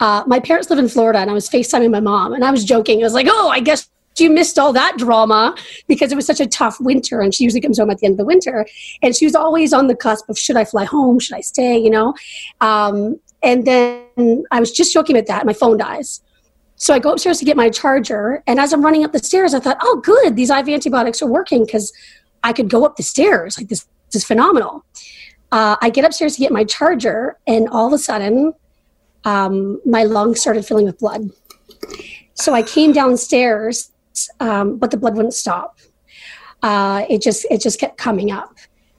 [0.00, 2.64] Uh, my parents live in Florida, and I was FaceTiming my mom, and I was
[2.64, 3.00] joking.
[3.00, 3.88] I was like, "Oh, I guess
[4.20, 5.54] you missed all that drama
[5.88, 8.14] because it was such a tough winter and she usually comes home at the end
[8.14, 8.66] of the winter
[9.02, 11.78] and she was always on the cusp of should i fly home should i stay
[11.78, 12.14] you know
[12.60, 16.22] um, and then i was just joking about that my phone dies
[16.76, 19.54] so i go upstairs to get my charger and as i'm running up the stairs
[19.54, 21.92] i thought oh good these iv antibiotics are working because
[22.42, 24.84] i could go up the stairs like this, is phenomenal
[25.52, 28.52] uh, i get upstairs to get my charger and all of a sudden
[29.24, 31.30] um, my lungs started filling with blood
[32.34, 33.90] so i came downstairs
[34.40, 35.78] um, but the blood wouldn't stop.
[36.62, 38.56] Uh, it just it just kept coming up.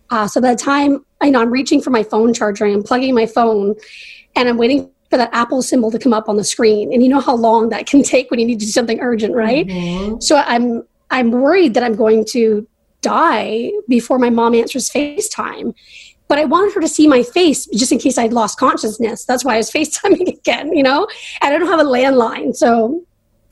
[0.10, 3.14] Uh, so by the time I know I'm reaching for my phone charger, I'm plugging
[3.14, 3.76] my phone,
[4.36, 6.94] and I'm waiting for that Apple symbol to come up on the screen.
[6.94, 9.34] And you know how long that can take when you need to do something urgent,
[9.34, 9.68] right?
[9.68, 10.20] Mm-hmm.
[10.20, 12.68] So I'm I'm worried that I'm going to
[13.02, 15.74] die before my mom answers FaceTime.
[16.28, 19.24] But I wanted her to see my face just in case I'd lost consciousness.
[19.26, 21.08] That's why I was FaceTiming again, you know?
[21.42, 22.56] And I don't have a landline.
[22.56, 23.04] So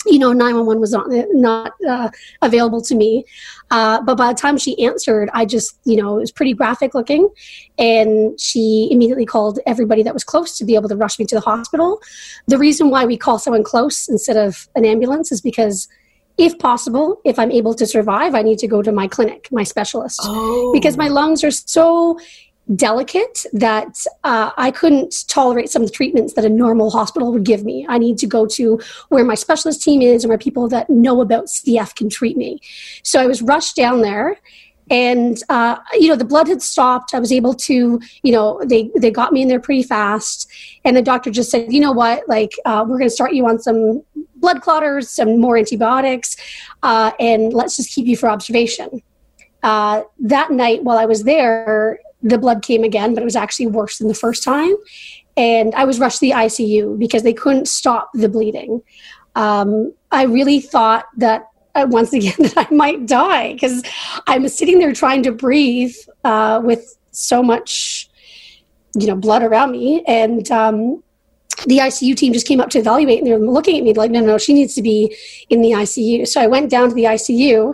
[0.07, 2.09] you know 911 was not not uh,
[2.41, 3.25] available to me
[3.71, 6.93] uh, but by the time she answered i just you know it was pretty graphic
[6.93, 7.29] looking
[7.77, 11.35] and she immediately called everybody that was close to be able to rush me to
[11.35, 11.99] the hospital
[12.47, 15.87] the reason why we call someone close instead of an ambulance is because
[16.37, 19.63] if possible if i'm able to survive i need to go to my clinic my
[19.63, 20.71] specialist oh.
[20.73, 22.17] because my lungs are so
[22.73, 27.43] delicate that uh, I couldn't tolerate some of the treatments that a normal hospital would
[27.43, 27.85] give me.
[27.87, 31.21] I need to go to where my specialist team is and where people that know
[31.21, 32.59] about CF can treat me.
[33.03, 34.39] So I was rushed down there.
[34.91, 37.15] And uh, you know the blood had stopped.
[37.15, 40.47] I was able to, you know, they they got me in there pretty fast.
[40.83, 43.47] And the doctor just said, you know what, like uh, we're going to start you
[43.47, 44.03] on some
[44.45, 46.37] blood clotters, some more antibiotics,
[46.83, 49.01] uh, and let's just keep you for observation.
[49.63, 53.65] Uh, that night while I was there, the blood came again, but it was actually
[53.65, 54.75] worse than the first time.
[55.35, 58.83] And I was rushed to the ICU because they couldn't stop the bleeding.
[59.33, 63.81] Um, I really thought that uh, once again that I might die because
[64.27, 68.11] I was sitting there trying to breathe uh, with so much,
[68.93, 71.03] you know, blood around me, and um,
[71.67, 74.19] the ICU team just came up to evaluate, and they're looking at me like, "No,
[74.19, 75.15] no, she needs to be
[75.49, 77.73] in the ICU." So I went down to the ICU,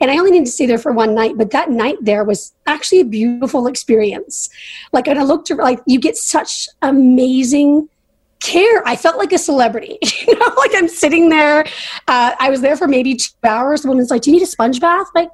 [0.00, 2.52] and I only needed to stay there for one night, but that night there was
[2.66, 4.50] actually a beautiful experience.
[4.92, 7.88] Like and I looked at, like you get such amazing
[8.40, 8.86] care.
[8.86, 11.64] I felt like a celebrity, you know, like I'm sitting there.
[12.08, 13.82] Uh, I was there for maybe two hours.
[13.82, 15.28] The woman's like, "Do you need a sponge bath?" Like,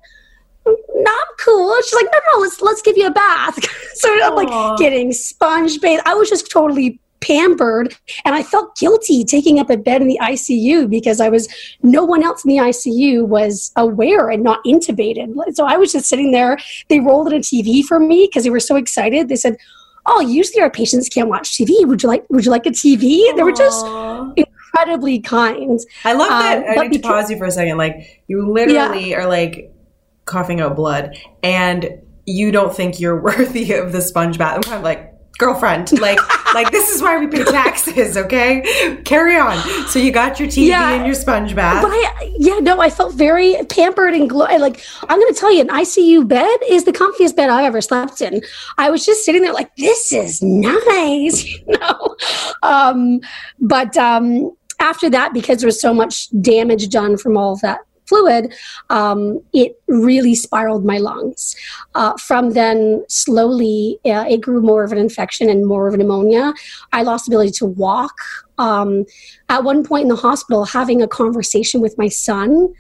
[0.67, 1.75] no, I'm cool.
[1.83, 3.59] She's like, "No, no, let's let's give you a bath."
[3.95, 6.03] so I'm like getting sponge bathed.
[6.07, 10.19] I was just totally pampered and I felt guilty taking up a bed in the
[10.23, 11.49] ICU because I was
[11.83, 15.35] no one else in the ICU was aware and not intubated.
[15.55, 16.59] So I was just sitting there.
[16.89, 19.29] They rolled in a TV for me because they were so excited.
[19.29, 19.57] They said,
[20.07, 21.87] "Oh, usually our patients can't watch TV.
[21.87, 23.37] Would you like Would you like a TV?" Aww.
[23.37, 23.87] They were just
[24.37, 25.81] incredibly kind.
[26.05, 26.59] I love that.
[26.59, 27.79] Um, I need to pause you for a second.
[27.79, 29.19] Like you literally yeah.
[29.19, 29.73] are like
[30.25, 34.57] coughing out blood, and you don't think you're worthy of the sponge bath.
[34.57, 35.99] I'm kind of like girlfriend.
[36.01, 36.19] Like,
[36.55, 38.17] like this is why we pay taxes.
[38.17, 39.57] Okay, carry on.
[39.89, 41.83] So you got your TV yeah, and your sponge bath.
[41.83, 44.47] But I, yeah, no, I felt very pampered and glow.
[44.59, 47.81] Like I'm going to tell you, an ICU bed is the comfiest bed I've ever
[47.81, 48.43] slept in.
[48.77, 52.17] I was just sitting there like, this is nice, you know.
[52.63, 53.21] Um,
[53.59, 57.81] but um, after that, because there was so much damage done from all of that
[58.09, 58.55] fluid,
[58.91, 61.55] um, it really spiraled my lungs.
[61.95, 65.97] Uh, from then, slowly, uh, it grew more of an infection and more of a
[65.97, 66.55] pneumonia.
[66.93, 68.17] I lost ability to walk.
[68.59, 69.05] Um,
[69.49, 72.75] at one point in the hospital, having a conversation with my son,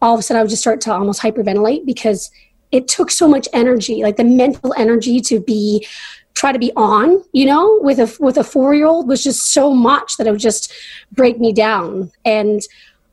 [0.00, 2.30] all of a sudden I would just start to almost hyperventilate because
[2.72, 5.86] it took so much energy, like the mental energy to be
[6.34, 9.52] try to be on you know with a with a four year old was just
[9.52, 10.72] so much that it would just
[11.12, 12.62] break me down and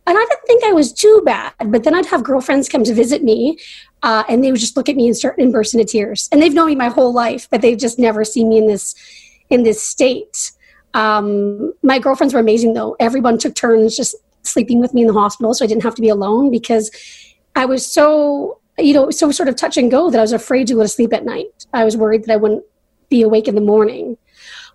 [0.09, 1.53] and I didn't think I was too bad.
[1.65, 3.59] But then I'd have girlfriends come to visit me,
[4.01, 6.27] uh, and they would just look at me and start and burst into tears.
[6.31, 8.95] And they've known me my whole life, but they've just never seen me in this
[9.49, 10.51] in this state.
[10.95, 12.95] Um, my girlfriends were amazing, though.
[12.99, 16.01] Everyone took turns just sleeping with me in the hospital, so I didn't have to
[16.01, 16.89] be alone because
[17.55, 20.65] I was so you know so sort of touch and go that I was afraid
[20.67, 21.67] to go to sleep at night.
[21.71, 22.63] I was worried that I wouldn't
[23.09, 24.17] be awake in the morning.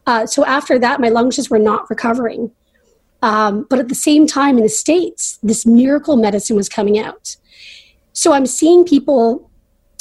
[0.06, 2.52] Uh, so after that, my lungs just were not recovering.
[3.24, 7.36] Um, but at the same time, in the States, this miracle medicine was coming out.
[8.12, 9.50] So I'm seeing people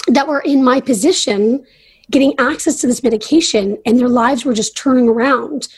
[0.08, 1.66] that were in my position
[2.12, 5.70] getting access to this medication, and their lives were just turning around.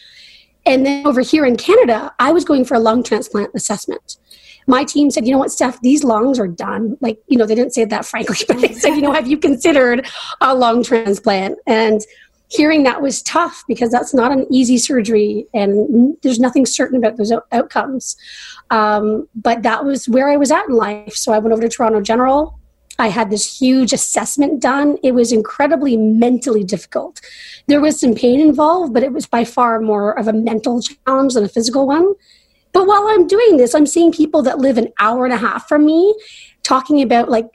[0.66, 4.18] And then over here in Canada, I was going for a lung transplant assessment.
[4.66, 6.98] My team said, you know what, Steph, these lungs are done.
[7.00, 9.38] Like, you know, they didn't say that frankly, but they said, you know, have you
[9.38, 10.08] considered
[10.42, 11.60] a lung transplant?
[11.68, 12.02] And
[12.50, 17.18] hearing that was tough because that's not an easy surgery and there's nothing certain about
[17.18, 18.16] those outcomes.
[18.70, 21.16] Um, but that was where I was at in life.
[21.16, 22.60] So I went over to Toronto General.
[22.98, 24.98] I had this huge assessment done.
[25.04, 27.20] It was incredibly mentally difficult.
[27.68, 31.34] There was some pain involved, but it was by far more of a mental challenge
[31.34, 32.14] than a physical one.
[32.72, 35.68] But while I'm doing this, I'm seeing people that live an hour and a half
[35.68, 36.14] from me
[36.64, 37.48] talking about like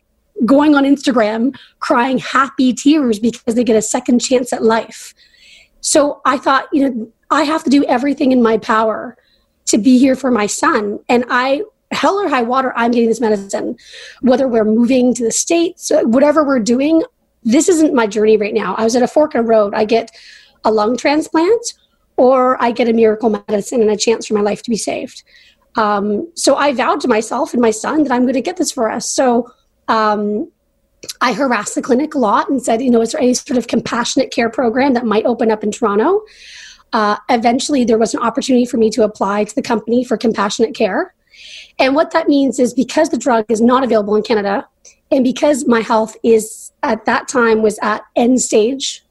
[0.45, 5.15] going on Instagram crying happy tears because they get a second chance at life.
[5.81, 9.17] So I thought, you know, I have to do everything in my power
[9.67, 10.99] to be here for my son.
[11.09, 13.77] And I, hell or high water, I'm getting this medicine.
[14.21, 17.03] Whether we're moving to the States, whatever we're doing,
[17.43, 18.75] this isn't my journey right now.
[18.75, 19.75] I was at a fork in the road.
[19.75, 20.11] I get
[20.65, 21.75] a lung transplant
[22.17, 25.23] or I get a miracle medicine and a chance for my life to be saved.
[25.77, 28.73] Um, so I vowed to myself and my son that I'm going to get this
[28.73, 29.11] for us.
[29.11, 29.51] So
[29.91, 30.51] um,
[31.21, 33.67] I harassed the clinic a lot and said, you know, is there any sort of
[33.67, 36.23] compassionate care program that might open up in Toronto?
[36.93, 40.75] Uh, eventually, there was an opportunity for me to apply to the company for compassionate
[40.75, 41.15] care.
[41.79, 44.67] And what that means is because the drug is not available in Canada,
[45.11, 49.03] and because my health is at that time was at end stage,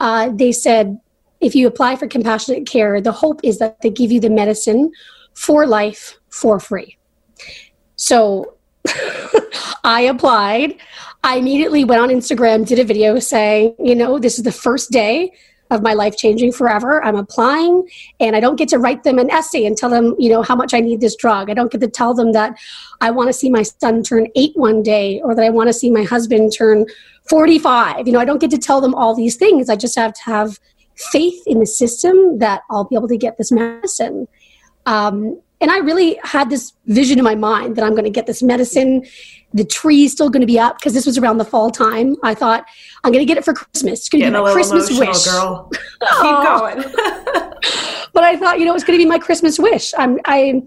[0.00, 1.00] uh, they said
[1.40, 4.92] if you apply for compassionate care, the hope is that they give you the medicine
[5.32, 6.98] for life for free.
[7.96, 8.56] So
[9.84, 10.76] I applied.
[11.22, 14.90] I immediately went on Instagram, did a video saying, you know, this is the first
[14.90, 15.32] day
[15.70, 17.02] of my life changing forever.
[17.04, 17.88] I'm applying
[18.18, 20.56] and I don't get to write them an essay and tell them, you know, how
[20.56, 21.48] much I need this drug.
[21.48, 22.58] I don't get to tell them that
[23.00, 25.72] I want to see my son turn eight one day or that I want to
[25.72, 26.86] see my husband turn
[27.28, 28.06] 45.
[28.06, 29.68] You know, I don't get to tell them all these things.
[29.68, 30.58] I just have to have
[30.96, 34.26] faith in the system that I'll be able to get this medicine.
[34.86, 38.26] Um, and I really had this vision in my mind that I'm going to get
[38.26, 39.04] this medicine.
[39.52, 42.16] The tree is still going to be up because this was around the fall time.
[42.22, 42.64] I thought
[43.04, 44.00] I'm going to get it for Christmas.
[44.00, 45.24] It's going to be my Christmas wish.
[45.26, 46.82] Girl, keep going.
[48.12, 49.92] but I thought, you know, it's going to be my Christmas wish.
[49.98, 50.62] I'm, I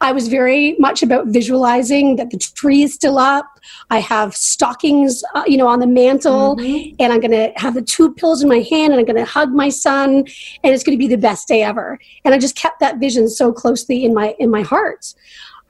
[0.00, 3.58] I was very much about visualizing that the tree is still up.
[3.90, 6.94] I have stockings, uh, you know, on the mantle, mm-hmm.
[6.98, 9.24] and I'm going to have the two pills in my hand, and I'm going to
[9.24, 11.98] hug my son, and it's going to be the best day ever.
[12.24, 15.14] And I just kept that vision so closely in my in my heart.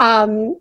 [0.00, 0.58] Um,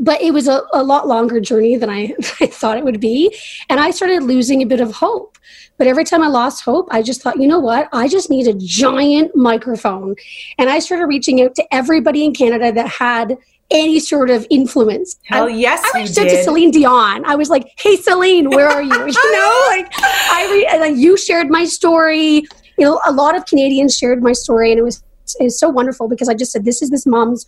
[0.00, 3.36] but it was a, a lot longer journey than I, I thought it would be,
[3.68, 5.38] and I started losing a bit of hope
[5.80, 7.88] but every time I lost hope, I just thought, you know what?
[7.90, 10.14] I just need a giant microphone.
[10.58, 13.38] And I started reaching out to everybody in Canada that had
[13.70, 15.16] any sort of influence.
[15.24, 17.24] Hell yes, I, reached out to Celine Dion.
[17.24, 20.96] I was like, "Hey, Celine, where are you?" you know, like I re- and like
[20.96, 22.44] you shared my story.
[22.76, 25.02] You know, a lot of Canadians shared my story, and it was
[25.40, 27.46] it was so wonderful because I just said, "This is this mom's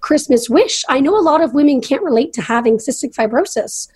[0.00, 3.88] Christmas wish." I know a lot of women can't relate to having cystic fibrosis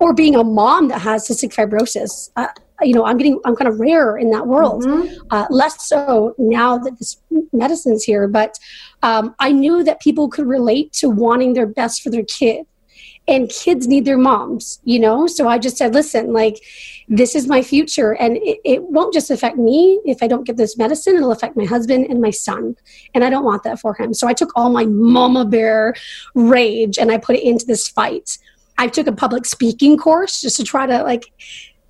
[0.00, 2.30] or being a mom that has cystic fibrosis.
[2.34, 2.48] Uh,
[2.82, 4.84] you know, I'm getting, I'm kind of rare in that world.
[4.84, 5.26] Mm-hmm.
[5.30, 7.16] Uh, less so now that this
[7.52, 8.58] medicine's here, but
[9.02, 12.66] um, I knew that people could relate to wanting their best for their kid.
[13.26, 15.26] And kids need their moms, you know?
[15.26, 16.62] So I just said, listen, like,
[17.08, 18.12] this is my future.
[18.12, 20.00] And it, it won't just affect me.
[20.06, 22.74] If I don't get this medicine, it'll affect my husband and my son.
[23.12, 24.14] And I don't want that for him.
[24.14, 25.94] So I took all my mama bear
[26.34, 28.38] rage and I put it into this fight.
[28.78, 31.26] I took a public speaking course just to try to like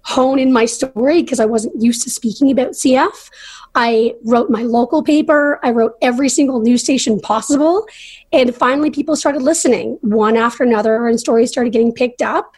[0.03, 3.31] hone in my story because I wasn't used to speaking about CF.
[3.75, 7.87] I wrote my local paper, I wrote every single news station possible.
[8.33, 12.53] And finally, people started listening one after another, and stories started getting picked up.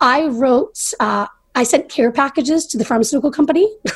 [0.00, 3.70] I wrote, uh, I sent care packages to the pharmaceutical company.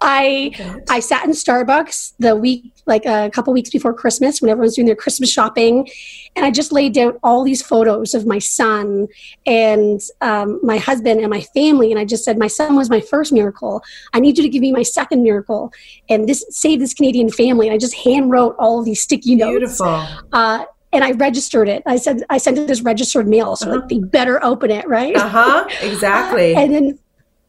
[0.00, 4.76] I I sat in Starbucks the week like a couple weeks before Christmas when everyone's
[4.76, 5.88] doing their Christmas shopping,
[6.36, 9.08] and I just laid out all these photos of my son
[9.44, 13.00] and um, my husband and my family, and I just said my son was my
[13.00, 13.82] first miracle.
[14.14, 15.72] I need you to give me my second miracle,
[16.08, 17.66] and this save this Canadian family.
[17.66, 19.50] And I just hand wrote all of these sticky notes.
[19.50, 20.06] Beautiful.
[20.32, 21.82] Uh, and I registered it.
[21.86, 23.80] I said I sent it as registered mail, so uh-huh.
[23.80, 25.14] like they better open it, right?
[25.14, 25.68] Uh huh.
[25.82, 26.54] Exactly.
[26.54, 26.98] and then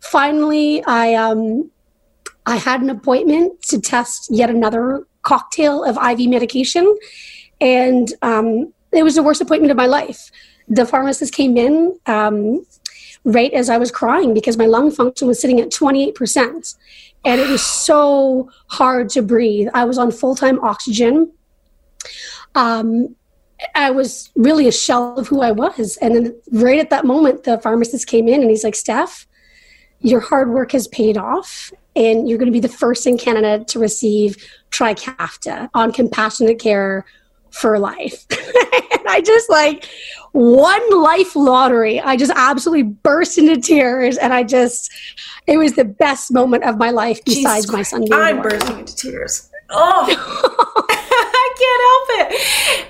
[0.02, 1.72] finally, I um,
[2.46, 6.98] I had an appointment to test yet another cocktail of IV medication,
[7.62, 10.32] and um, it was the worst appointment of my life.
[10.68, 12.66] The pharmacist came in um,
[13.24, 16.76] right as I was crying because my lung function was sitting at twenty eight percent,
[17.24, 19.70] and it was so hard to breathe.
[19.74, 21.32] I was on full time oxygen.
[22.56, 23.16] Um,
[23.76, 25.98] I was really a shell of who I was.
[25.98, 29.28] And then right at that moment, the pharmacist came in and he's like, Steph,
[30.00, 33.64] your hard work has paid off and you're going to be the first in Canada
[33.66, 34.38] to receive
[34.72, 37.06] Trikafta on compassionate care
[37.52, 38.26] for life.
[38.32, 39.86] and I just like
[40.32, 42.00] one life lottery.
[42.00, 44.92] I just absolutely burst into tears and I just
[45.48, 48.06] it was the best moment of my life besides Jesus my son.
[48.12, 48.50] I'm born.
[48.50, 49.50] bursting into tears.
[49.72, 50.86] Oh,
[51.60, 52.38] I can't help it.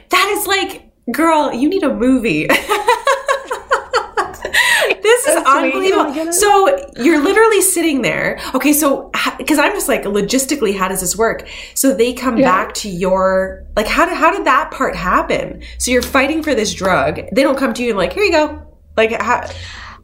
[0.10, 2.48] That is like, girl, you need a movie.
[5.02, 6.34] this is unbelievable.
[6.34, 8.40] So you're literally sitting there.
[8.54, 11.48] Okay, so because I'm just like logistically, how does this work?
[11.74, 12.46] So they come yeah.
[12.46, 15.62] back to your like how did how did that part happen?
[15.78, 17.22] So you're fighting for this drug.
[17.32, 18.66] They don't come to you and like here you go.
[18.98, 19.48] Like how?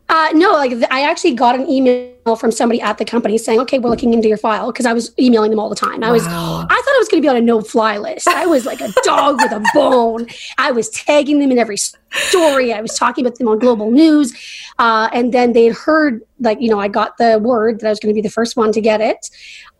[0.07, 3.78] Uh, no, like I actually got an email from somebody at the company saying, "Okay,
[3.78, 6.03] we're looking into your file," because I was emailing them all the time.
[6.03, 6.65] I was, wow.
[6.67, 8.28] I thought I was going to be on a no-fly list.
[8.28, 10.26] I was like a dog with a bone.
[10.57, 12.73] I was tagging them in every story.
[12.73, 14.34] I was talking about them on global news,
[14.80, 17.89] uh, and then they had heard, like you know, I got the word that I
[17.91, 19.30] was going to be the first one to get it,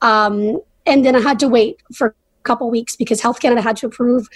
[0.04, 3.76] um, and then I had to wait for a couple weeks because Health Canada had
[3.78, 4.28] to approve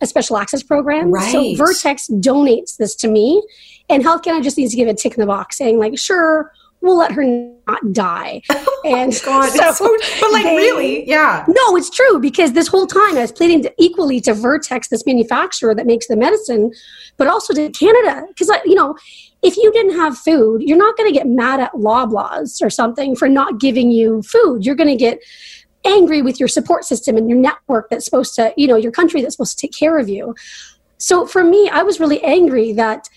[0.00, 1.10] a special access program.
[1.10, 1.30] Right.
[1.30, 3.42] So Vertex donates this to me,
[3.90, 6.50] and Health Canada just needs to give a tick in the box saying, like, sure,
[6.80, 7.24] we'll let her
[7.66, 8.42] not die.
[8.80, 11.44] Oh and God, so, so, but like they, really, yeah.
[11.48, 15.04] No, it's true because this whole time I was pleading to, equally to Vertex, this
[15.04, 16.70] manufacturer that makes the medicine,
[17.16, 18.96] but also to Canada because you know
[19.42, 23.16] if you didn't have food, you're not going to get mad at Loblaws or something
[23.16, 24.64] for not giving you food.
[24.64, 25.20] You're going to get
[25.84, 29.22] angry with your support system and your network that's supposed to, you know, your country
[29.22, 30.34] that's supposed to take care of you.
[30.98, 33.08] So for me, I was really angry that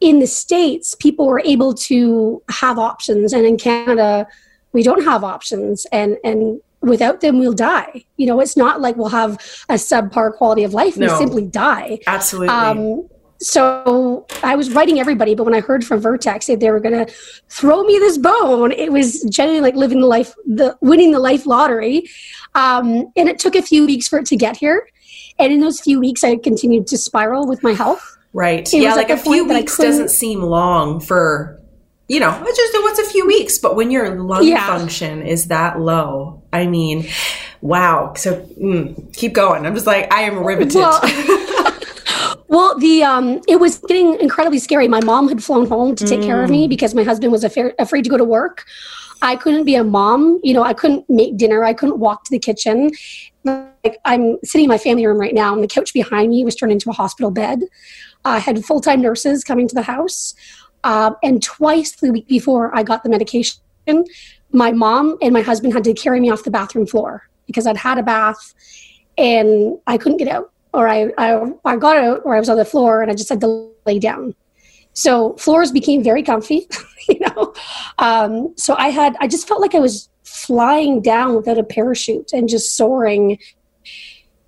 [0.00, 3.32] in the States, people were able to have options.
[3.32, 4.26] And in Canada,
[4.72, 5.86] we don't have options.
[5.92, 8.04] And, and without them, we'll die.
[8.16, 9.34] You know, it's not like we'll have
[9.68, 10.96] a subpar quality of life.
[10.96, 12.00] No, we simply die.
[12.06, 12.48] Absolutely.
[12.48, 16.80] Um, so I was writing everybody, but when I heard from Vertex that they were
[16.80, 17.12] going to
[17.48, 21.46] throw me this bone, it was genuinely like living the life, the winning the life
[21.46, 22.08] lottery.
[22.54, 24.88] Um, and it took a few weeks for it to get here.
[25.38, 28.15] And in those few weeks, I continued to spiral with my health.
[28.32, 28.72] Right.
[28.72, 31.60] It yeah, like a few weeks doesn't seem long for,
[32.08, 34.66] you know, it's just what's a few weeks, but when your lung yeah.
[34.66, 37.08] function is that low, I mean,
[37.62, 38.12] wow.
[38.14, 39.64] So mm, keep going.
[39.66, 40.74] I'm just like, I am riveted.
[40.74, 41.00] Well,
[42.48, 44.86] Well, the um, it was getting incredibly scary.
[44.88, 46.26] My mom had flown home to take mm.
[46.26, 46.68] care of me mm.
[46.68, 48.64] because my husband was afraid, afraid to go to work.
[49.22, 50.40] I couldn't be a mom.
[50.42, 51.64] You know, I couldn't make dinner.
[51.64, 52.90] I couldn't walk to the kitchen.
[53.44, 56.54] Like I'm sitting in my family room right now, and the couch behind me was
[56.54, 57.60] turned into a hospital bed.
[58.24, 60.34] I had full time nurses coming to the house,
[60.84, 63.60] uh, and twice the week before I got the medication,
[64.52, 67.76] my mom and my husband had to carry me off the bathroom floor because I'd
[67.76, 68.54] had a bath
[69.16, 72.56] and I couldn't get out or I, I, I got out or I was on
[72.56, 74.34] the floor and I just had to lay down.
[74.96, 76.66] So floors became very comfy,
[77.08, 77.54] you know.
[77.98, 82.32] Um, so I had, I just felt like I was flying down without a parachute
[82.32, 83.38] and just soaring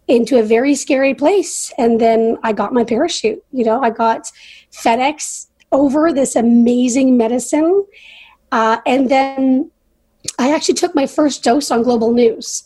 [0.09, 1.71] into a very scary place.
[1.77, 4.33] And then I got my parachute, you know, I got
[4.73, 7.85] FedEx over this amazing medicine.
[8.51, 9.71] Uh, and then
[10.39, 12.65] I actually took my first dose on Global News.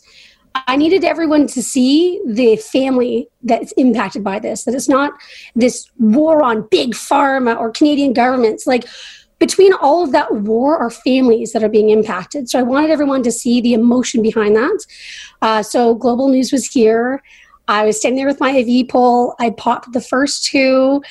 [0.55, 5.13] I needed everyone to see the family that's impacted by this, that it's not
[5.55, 8.67] this war on big pharma or Canadian governments.
[8.67, 8.85] Like,
[9.39, 12.49] between all of that war are families that are being impacted.
[12.49, 14.85] So I wanted everyone to see the emotion behind that.
[15.41, 17.21] Uh, so Global News was here.
[17.67, 19.35] I was standing there with my IV pole.
[19.39, 21.01] I popped the first two,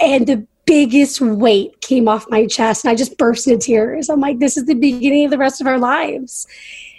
[0.00, 4.10] and the biggest weight came off my chest, and I just burst into tears.
[4.10, 6.46] I'm like, this is the beginning of the rest of our lives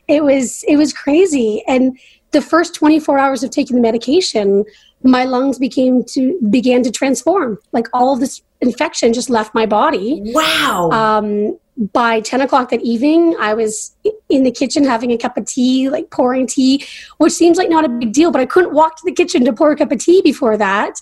[0.08, 1.64] it was it was crazy.
[1.68, 1.97] And
[2.32, 4.66] the first 24 hours of taking the medication
[5.04, 7.60] my lungs became to began to transform.
[7.72, 10.22] Like all of this infection just left my body.
[10.34, 10.89] Wow.
[10.91, 11.58] Um,
[11.91, 13.95] by 10 o'clock that evening i was
[14.30, 16.86] in the kitchen having a cup of tea like pouring tea
[17.18, 19.51] which seems like not a big deal but i couldn't walk to the kitchen to
[19.51, 21.01] pour a cup of tea before that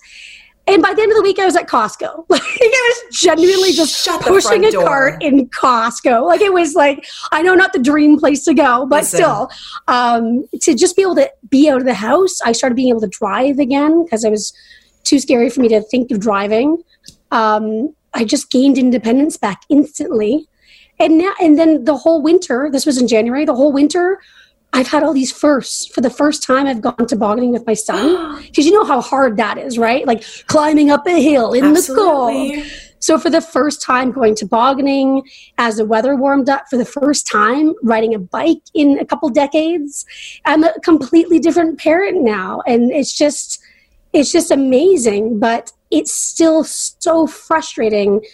[0.68, 2.26] and by the end of the week, I was at Costco.
[2.32, 4.84] Like I was genuinely just Shut pushing a door.
[4.84, 6.26] cart in Costco.
[6.26, 9.18] Like it was like I know not the dream place to go, but Listen.
[9.18, 9.50] still,
[9.88, 12.40] um, to just be able to be out of the house.
[12.44, 14.52] I started being able to drive again because I was
[15.04, 16.82] too scary for me to think of driving.
[17.32, 20.46] Um, I just gained independence back instantly,
[21.00, 22.68] and now and then the whole winter.
[22.70, 23.44] This was in January.
[23.44, 24.20] The whole winter
[24.72, 25.86] I've had all these firsts.
[25.86, 29.36] For the first time, I've gone tobogganing with my son because you know how hard
[29.36, 30.06] that is, right?
[30.06, 32.56] Like climbing up a hill in Absolutely.
[32.56, 32.72] the cold.
[33.02, 36.66] So for the first time, going tobogganing as the weather warmed up.
[36.70, 40.06] For the first time, riding a bike in a couple decades.
[40.44, 43.60] I'm a completely different parent now, and it's just
[44.12, 45.40] it's just amazing.
[45.40, 48.24] But it's still so frustrating.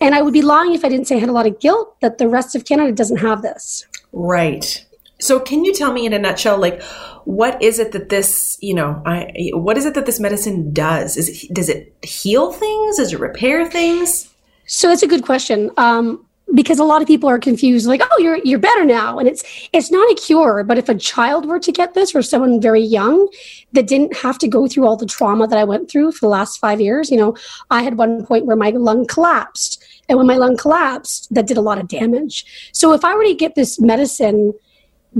[0.00, 2.00] And I would be lying if I didn't say I had a lot of guilt
[2.00, 3.86] that the rest of Canada doesn't have this.
[4.12, 4.84] Right.
[5.20, 6.82] So, can you tell me in a nutshell, like,
[7.24, 11.16] what is it that this, you know, I, what is it that this medicine does?
[11.16, 12.96] Is it, does it heal things?
[12.96, 14.32] Does it repair things?
[14.66, 15.70] So that's a good question.
[15.76, 19.28] Um, because a lot of people are confused like oh you're you're better now and
[19.28, 22.60] it's it's not a cure but if a child were to get this or someone
[22.60, 23.28] very young
[23.72, 26.30] that didn't have to go through all the trauma that I went through for the
[26.30, 27.36] last 5 years you know
[27.70, 31.58] I had one point where my lung collapsed and when my lung collapsed that did
[31.58, 34.54] a lot of damage so if I were to get this medicine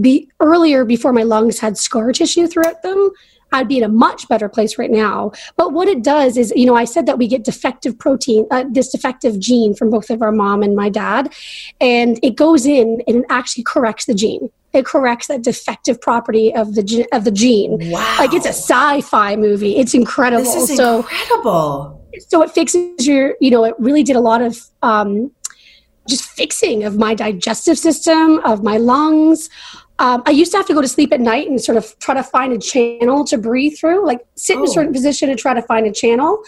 [0.00, 3.10] be earlier before my lungs had scar tissue throughout them
[3.52, 5.32] I'd be in a much better place right now.
[5.56, 8.64] But what it does is, you know, I said that we get defective protein, uh,
[8.70, 11.32] this defective gene from both of our mom and my dad,
[11.80, 14.50] and it goes in and it actually corrects the gene.
[14.74, 17.78] It corrects that defective property of the of the gene.
[17.90, 18.16] Wow!
[18.18, 19.76] Like it's a sci-fi movie.
[19.76, 20.44] It's incredible.
[20.44, 22.06] This is so, incredible.
[22.28, 25.30] So it fixes your, you know, it really did a lot of um,
[26.08, 29.48] just fixing of my digestive system, of my lungs,
[30.00, 32.14] um, I used to have to go to sleep at night and sort of try
[32.14, 34.92] to find a channel to breathe through, like sit in a certain oh.
[34.92, 36.42] position and try to find a channel.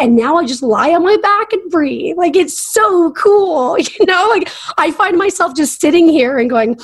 [0.00, 2.16] And now I just lie on my back and breathe.
[2.16, 4.28] Like it's so cool, you know.
[4.30, 6.76] Like I find myself just sitting here and going,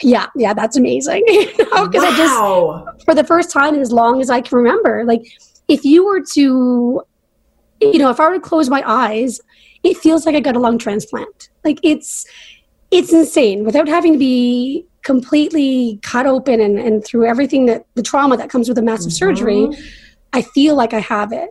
[0.00, 2.86] "Yeah, yeah, that's amazing." you know, because wow.
[2.86, 5.26] I just for the first time as long as I can remember, like
[5.68, 7.02] if you were to,
[7.82, 9.40] you know, if I were to close my eyes,
[9.86, 11.48] it feels like I got a lung transplant.
[11.64, 12.26] Like it's
[12.90, 18.02] it's insane without having to be completely cut open and, and through everything that the
[18.02, 19.16] trauma that comes with a massive mm-hmm.
[19.16, 19.68] surgery
[20.32, 21.50] i feel like i have it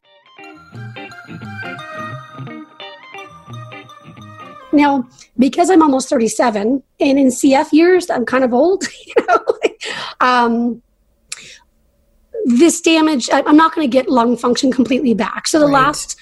[4.72, 5.08] now
[5.38, 9.40] because i'm almost 37 and in cf years i'm kind of old you know
[10.22, 10.82] um,
[12.46, 15.74] this damage i'm not going to get lung function completely back so the right.
[15.74, 16.20] last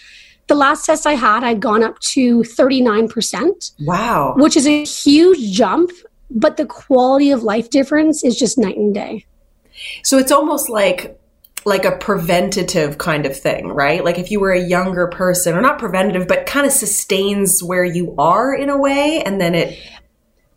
[0.48, 3.72] the last test I had, I'd gone up to 39%.
[3.82, 4.34] Wow.
[4.38, 5.92] Which is a huge jump,
[6.30, 9.26] but the quality of life difference is just night and day.
[10.04, 11.20] So it's almost like
[11.66, 14.04] like a preventative kind of thing, right?
[14.04, 17.86] Like if you were a younger person, or not preventative, but kind of sustains where
[17.86, 19.80] you are in a way, and then it.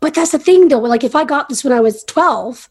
[0.01, 0.79] But that's the thing, though.
[0.79, 2.69] Like if I got this when I was 12,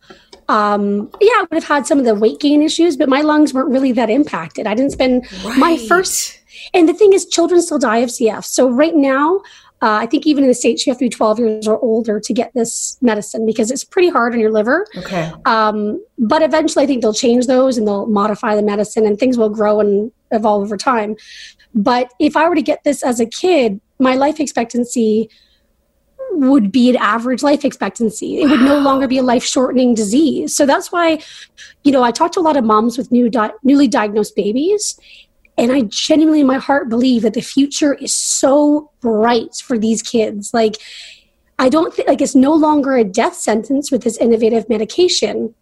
[0.49, 3.53] um, yeah, I would have had some of the weight gain issues, but my lungs
[3.53, 4.67] weren't really that impacted.
[4.67, 5.59] I didn't spend right.
[5.59, 6.39] my first
[6.75, 8.45] and the thing is, children still die of CF.
[8.45, 9.43] So right now,
[9.83, 12.19] uh, I think even in the States, you have to be 12 years or older
[12.19, 14.87] to get this medicine because it's pretty hard on your liver.
[14.97, 15.31] Okay.
[15.45, 19.37] Um, but eventually, I think they'll change those and they'll modify the medicine and things
[19.37, 21.17] will grow and evolve over time.
[21.75, 25.29] But if I were to get this as a kid, my life expectancy
[26.33, 28.41] would be an average life expectancy.
[28.41, 30.55] It would no longer be a life shortening disease.
[30.55, 31.23] So that's why,
[31.83, 34.99] you know, I talk to a lot of moms with new di- newly diagnosed babies,
[35.59, 40.03] and I genuinely, in my heart, believe that the future is so bright for these
[40.03, 40.53] kids.
[40.53, 40.77] Like,
[41.59, 45.55] I don't think, like, it's no longer a death sentence with this innovative medication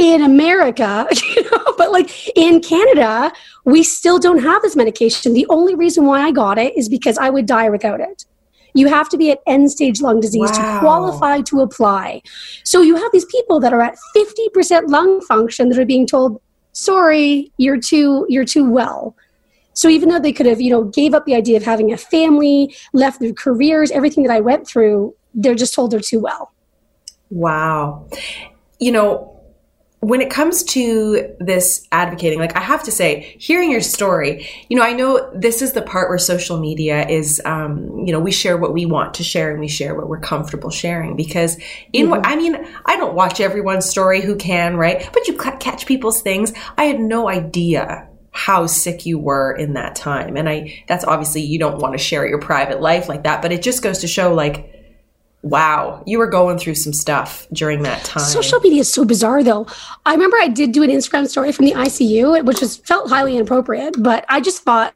[0.00, 1.06] in America,
[1.36, 3.32] you know, but like in Canada,
[3.64, 5.34] we still don't have this medication.
[5.34, 8.24] The only reason why I got it is because I would die without it.
[8.72, 10.74] You have to be at end stage lung disease wow.
[10.74, 12.22] to qualify to apply.
[12.64, 16.40] So you have these people that are at 50% lung function that are being told,
[16.72, 19.16] sorry you're too you're too well.
[19.72, 21.96] So even though they could have you know gave up the idea of having a
[21.96, 26.52] family left their careers everything that i went through they're just told they're too well.
[27.30, 28.08] Wow.
[28.78, 29.39] You know
[30.00, 34.76] when it comes to this advocating, like I have to say, hearing your story, you
[34.76, 38.32] know, I know this is the part where social media is, um, you know, we
[38.32, 41.56] share what we want to share and we share what we're comfortable sharing because
[41.92, 42.10] in mm-hmm.
[42.12, 45.06] what, I mean, I don't watch everyone's story who can, right?
[45.12, 46.54] But you catch people's things.
[46.78, 50.38] I had no idea how sick you were in that time.
[50.38, 53.52] And I, that's obviously you don't want to share your private life like that, but
[53.52, 54.79] it just goes to show like,
[55.42, 58.22] Wow, you were going through some stuff during that time.
[58.22, 59.66] Social media is so bizarre, though.
[60.04, 63.36] I remember I did do an Instagram story from the ICU, which was felt highly
[63.36, 64.94] inappropriate, but I just thought,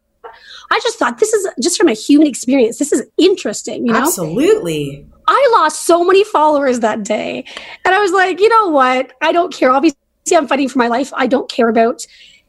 [0.70, 2.78] I just thought this is just from a human experience.
[2.78, 4.01] This is interesting, you know?
[4.03, 5.07] Absolutely.
[5.26, 7.47] I lost so many followers that day,
[7.86, 9.12] and I was like, you know what?
[9.22, 9.70] I don't care.
[9.70, 9.97] Obviously,
[10.32, 11.11] I'm fighting for my life.
[11.16, 12.07] I don't care about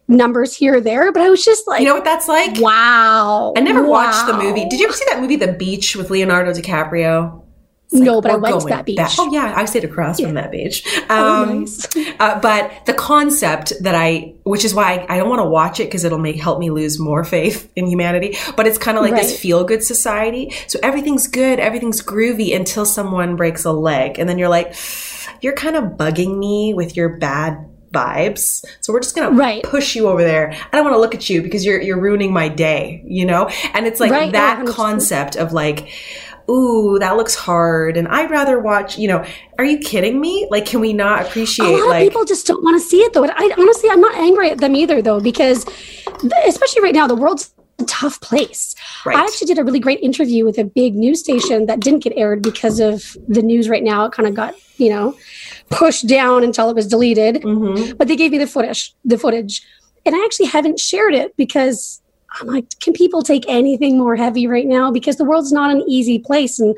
[0.10, 2.60] numbers here or there, but I was just like, you know what that's like?
[2.60, 3.54] Wow.
[3.56, 3.90] I never wow.
[3.90, 4.68] watched the movie.
[4.68, 7.45] Did you ever see that movie, The Beach, with Leonardo DiCaprio?
[7.92, 8.98] No, but I went to that beach.
[8.98, 9.12] Back.
[9.18, 10.28] Oh yeah, I stayed across yeah.
[10.28, 10.84] from that beach.
[11.10, 11.88] Oh, um, oh, nice.
[12.20, 15.80] uh, but the concept that I, which is why I, I don't want to watch
[15.80, 18.38] it because it'll make help me lose more faith in humanity.
[18.56, 19.22] But it's kind of like right.
[19.22, 20.54] this feel good society.
[20.68, 24.76] So everything's good, everything's groovy until someone breaks a leg, and then you're like,
[25.42, 28.66] you're kind of bugging me with your bad vibes.
[28.82, 29.64] So we're just gonna right.
[29.64, 30.52] push you over there.
[30.52, 33.48] I don't want to look at you because you're you're ruining my day, you know.
[33.74, 34.32] And it's like right.
[34.34, 35.90] that concept of like
[36.50, 38.98] ooh, that looks hard, and I'd rather watch.
[38.98, 39.26] You know,
[39.58, 40.48] are you kidding me?
[40.50, 41.68] Like, can we not appreciate?
[41.68, 43.26] A lot like, of people just don't want to see it, though.
[43.26, 45.66] I honestly, I'm not angry at them either, though, because
[46.46, 48.74] especially right now, the world's a tough place.
[49.06, 49.18] Right.
[49.18, 52.14] I actually did a really great interview with a big news station that didn't get
[52.16, 54.06] aired because of the news right now.
[54.06, 55.18] It kind of got, you know,
[55.70, 57.42] pushed down until it was deleted.
[57.42, 57.98] Mm-hmm.
[57.98, 59.62] But they gave me the footage, the footage.
[60.06, 62.02] And I actually haven't shared it because
[62.40, 64.92] I'm like, can people take anything more heavy right now?
[64.92, 66.60] Because the world's not an easy place.
[66.60, 66.78] And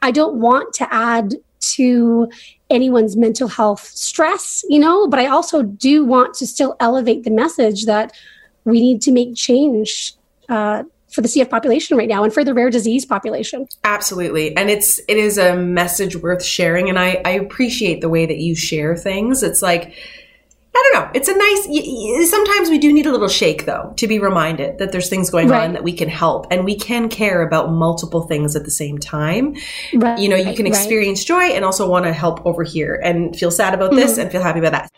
[0.00, 2.28] I don't want to add to
[2.70, 7.30] anyone's mental health stress, you know, but I also do want to still elevate the
[7.30, 8.12] message that
[8.64, 10.14] we need to make change
[10.48, 13.68] uh, for the CF population right now and for the rare disease population.
[13.84, 14.56] Absolutely.
[14.56, 18.38] And it's it is a message worth sharing and I I appreciate the way that
[18.38, 19.42] you share things.
[19.42, 19.94] It's like
[20.74, 21.10] I don't know.
[21.14, 22.30] It's a nice.
[22.30, 25.48] Sometimes we do need a little shake, though, to be reminded that there's things going
[25.48, 25.64] right.
[25.64, 28.96] on that we can help, and we can care about multiple things at the same
[28.96, 29.54] time.
[29.92, 30.18] Right.
[30.18, 31.50] You know, you can experience right.
[31.50, 34.22] joy and also want to help over here, and feel sad about this mm-hmm.
[34.22, 34.90] and feel happy about that.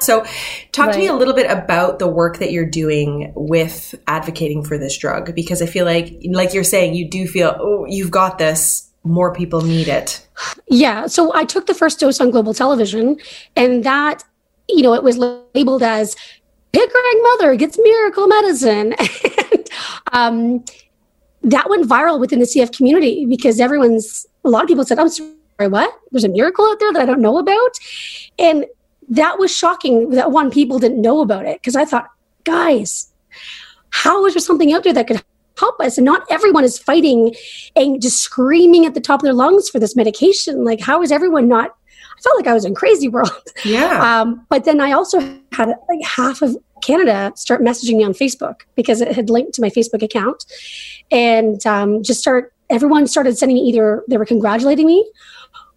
[0.00, 0.24] So,
[0.72, 0.92] talk right.
[0.94, 4.96] to me a little bit about the work that you're doing with advocating for this
[4.96, 8.89] drug because I feel like, like you're saying, you do feel, oh, you've got this.
[9.04, 10.26] More people need it.
[10.68, 11.06] Yeah.
[11.06, 13.18] So, I took the first dose on global television,
[13.56, 14.24] and that,
[14.68, 16.16] you know, it was labeled as
[16.72, 18.94] Pickering Mother gets miracle medicine.
[19.52, 19.68] and,
[20.12, 20.64] um,
[21.42, 25.08] that went viral within the CF community because everyone's, a lot of people said, I'm
[25.08, 25.32] sorry,
[25.68, 25.98] what?
[26.10, 27.78] There's a miracle out there that I don't know about.
[28.38, 28.66] And
[29.08, 32.08] that was shocking that one people didn't know about it because I thought,
[32.44, 33.10] guys,
[33.90, 35.22] how is there something out there that could
[35.60, 35.98] help us?
[35.98, 37.34] And not everyone is fighting
[37.76, 40.64] and just screaming at the top of their lungs for this medication.
[40.64, 41.70] Like, how is everyone not?
[42.18, 43.30] I felt like I was in crazy world.
[43.64, 44.00] Yeah.
[44.20, 45.20] Um, but then I also
[45.52, 49.62] had like half of Canada start messaging me on Facebook because it had linked to
[49.62, 50.44] my Facebook account,
[51.10, 52.52] and um, just start.
[52.70, 55.10] Everyone started sending either they were congratulating me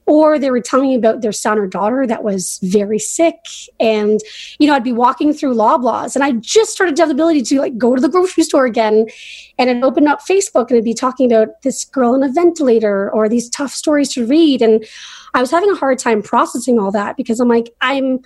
[0.05, 3.35] or they were telling me about their son or daughter that was very sick.
[3.79, 4.19] And
[4.59, 7.41] you know i'd be walking through loblaws and i just started to have the ability
[7.43, 9.07] to like go to the grocery store again.
[9.57, 13.11] And i'd open up facebook and it'd be talking about this girl in a ventilator
[13.11, 14.61] or these tough stories to read.
[14.61, 14.85] And
[15.33, 18.19] i was having a hard time processing all that because i'm like i'm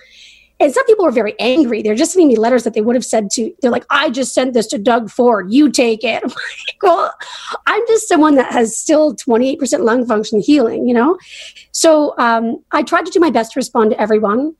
[0.60, 1.82] and some people are very angry.
[1.82, 4.34] They're just sending me letters that they would have said to, they're like, I just
[4.34, 5.52] sent this to Doug Ford.
[5.52, 6.22] You take it.
[6.24, 7.14] I'm like, well,
[7.66, 11.16] I'm just someone that has still 28% lung function healing, you know?
[11.70, 14.56] So um, I tried to do my best to respond to everyone.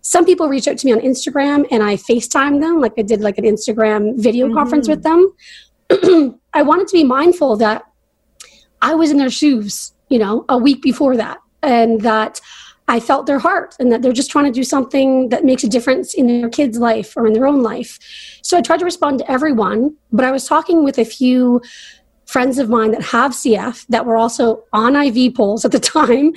[0.00, 3.20] Some people reach out to me on Instagram and I FaceTime them, like I did
[3.20, 4.56] like an Instagram video mm-hmm.
[4.56, 5.32] conference with them.
[6.54, 7.84] I wanted to be mindful that
[8.82, 11.38] I was in their shoes, you know, a week before that.
[11.62, 12.40] And that
[12.88, 15.68] I felt their heart and that they're just trying to do something that makes a
[15.68, 17.98] difference in their kid's life or in their own life.
[18.42, 21.60] So I tried to respond to everyone, but I was talking with a few
[22.26, 26.32] friends of mine that have CF that were also on IV poles at the time.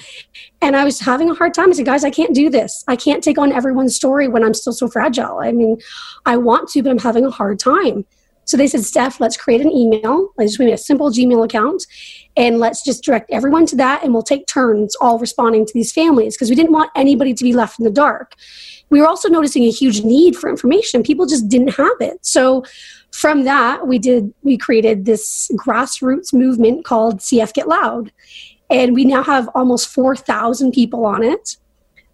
[0.62, 1.70] And I was having a hard time.
[1.70, 2.84] I said, guys, I can't do this.
[2.88, 5.39] I can't take on everyone's story when I'm still so fragile.
[5.39, 5.78] I mean,
[6.26, 8.06] I want to, but I'm having a hard time.
[8.45, 10.30] So they said, Steph, let's create an email.
[10.39, 11.86] I just made a simple Gmail account
[12.40, 15.92] and let's just direct everyone to that and we'll take turns all responding to these
[15.92, 18.34] families because we didn't want anybody to be left in the dark.
[18.90, 21.04] We were also noticing a huge need for information.
[21.04, 22.26] People just didn't have it.
[22.26, 22.64] So
[23.12, 28.12] from that, we did, we created this grassroots movement called CF Get Loud.
[28.70, 31.58] And we now have almost 4,000 people on it.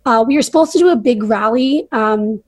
[0.07, 2.43] Uh, we were supposed to do a big rally um,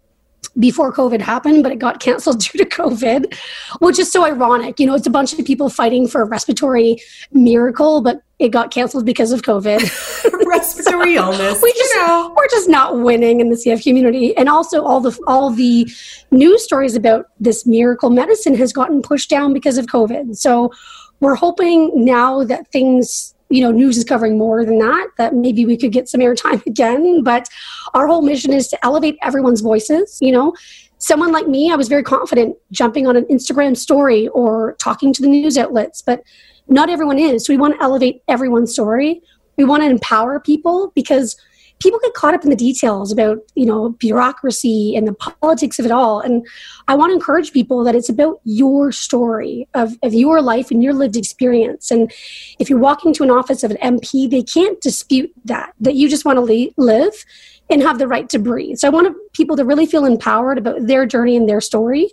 [0.59, 3.33] before COVID happened, but it got canceled due to COVID,
[3.79, 4.79] which is so ironic.
[4.79, 6.97] You know, it's a bunch of people fighting for a respiratory
[7.31, 9.79] miracle, but it got canceled because of COVID.
[10.47, 11.61] respiratory so illness.
[11.61, 12.33] We just, you know.
[12.35, 14.35] we're just not winning in the CF community.
[14.37, 15.89] And also all the all the
[16.31, 20.37] news stories about this miracle medicine has gotten pushed down because of COVID.
[20.37, 20.71] So
[21.19, 25.65] we're hoping now that things you know news is covering more than that that maybe
[25.65, 27.23] we could get some airtime again.
[27.23, 27.47] But
[27.93, 30.53] our whole mission is to elevate everyone's voices you know.
[30.99, 35.21] Someone like me i was very confident jumping on an instagram story or talking to
[35.21, 36.23] the news outlets but
[36.69, 37.45] not everyone is.
[37.45, 39.21] So we want to elevate everyone's story.
[39.57, 41.37] We want to empower people because
[41.79, 45.85] people get caught up in the details about you know bureaucracy and the politics of
[45.85, 46.19] it all.
[46.19, 46.45] And
[46.87, 50.83] i want to encourage people that it's about your story of, of your life and
[50.83, 51.91] your lived experience.
[51.91, 52.11] And
[52.59, 56.09] if you're walking to an office of an mp they can't dispute that that you
[56.09, 57.25] just want to le- live
[57.69, 58.77] and have the right to breathe.
[58.77, 62.09] So i want people to really feel empowered about their journey and their story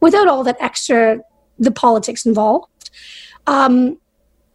[0.00, 1.20] without all that extra
[1.58, 2.90] the politics involved.
[3.46, 3.98] Um,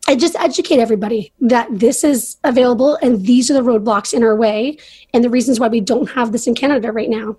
[0.10, 4.36] and just educate everybody that this is available and these are the roadblocks in our
[4.36, 4.76] way
[5.14, 7.38] and the reasons why we don't have this in Canada right now.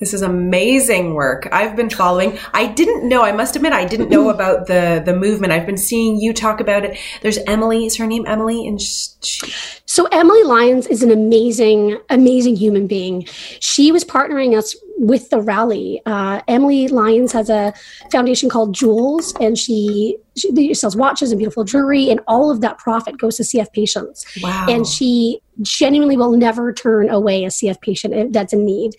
[0.00, 1.48] This is amazing work.
[1.52, 2.36] I've been following.
[2.52, 3.22] I didn't know.
[3.22, 5.52] I must admit, I didn't know about the the movement.
[5.52, 6.98] I've been seeing you talk about it.
[7.22, 7.86] There's Emily.
[7.86, 8.66] Is her name Emily?
[8.66, 9.52] And she,
[9.88, 13.24] so Emily Lyons is an amazing, amazing human being.
[13.60, 16.02] She was partnering us with the rally.
[16.04, 17.72] Uh, Emily Lyons has a
[18.12, 22.76] foundation called Jewels, and she, she sells watches and beautiful jewelry, and all of that
[22.76, 24.26] profit goes to CF patients.
[24.42, 24.66] Wow!
[24.68, 28.92] And she genuinely will never turn away a CF patient that's in need.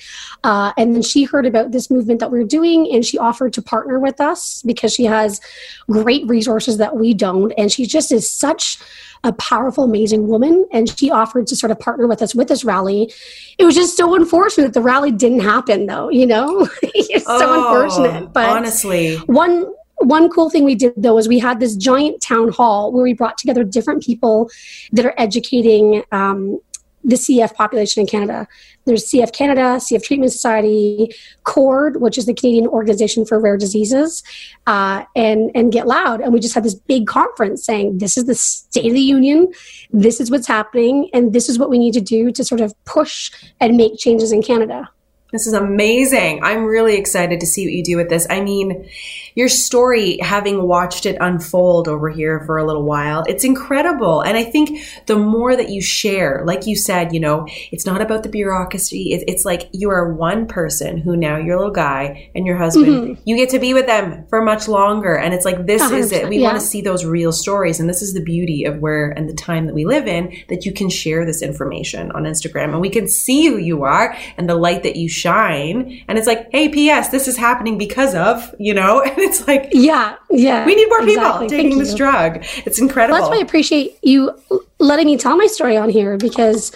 [0.44, 3.54] Uh, and then she heard about this movement that we we're doing, and she offered
[3.54, 5.40] to partner with us because she has
[5.88, 8.80] great resources that we don't, and she just is such
[9.24, 12.64] a powerful, amazing woman, and she offered to sort of partner with us with this
[12.64, 13.12] rally.
[13.58, 16.10] It was just so unfortunate that the rally didn't happen, though.
[16.10, 18.34] You know, it's oh, so unfortunate.
[18.34, 22.50] But honestly, one one cool thing we did though is we had this giant town
[22.50, 24.50] hall where we brought together different people
[24.94, 26.60] that are educating um,
[27.04, 28.48] the CF population in Canada.
[28.86, 34.24] There's CF Canada, CF Treatment Society, CORD, which is the Canadian Organization for Rare Diseases,
[34.68, 36.22] uh, and and Get Loud.
[36.22, 39.52] And we just had this big conference saying this is the state of the union,
[39.92, 42.74] this is what's happening, and this is what we need to do to sort of
[42.86, 44.90] push and make changes in Canada.
[45.32, 46.44] This is amazing.
[46.44, 48.26] I'm really excited to see what you do with this.
[48.30, 48.90] I mean,
[49.36, 54.22] your story, having watched it unfold over here for a little while, it's incredible.
[54.22, 58.02] And I think the more that you share, like you said, you know, it's not
[58.02, 59.14] about the bureaucracy.
[59.14, 63.22] It's like you are one person who now your little guy and your husband, mm-hmm.
[63.24, 65.16] you get to be with them for much longer.
[65.16, 66.28] And it's like, this is it.
[66.28, 66.48] We yeah.
[66.48, 67.80] want to see those real stories.
[67.80, 70.66] And this is the beauty of where and the time that we live in that
[70.66, 74.50] you can share this information on Instagram and we can see who you are and
[74.50, 76.04] the light that you shine.
[76.08, 79.70] And it's like, hey, P.S., this is happening because of, you know, and it's like,
[79.72, 80.66] yeah, yeah.
[80.66, 81.48] We need more exactly.
[81.48, 82.46] people taking this drug.
[82.66, 83.14] It's incredible.
[83.14, 84.32] Well, that's why I appreciate you
[84.80, 86.72] letting me tell my story on here because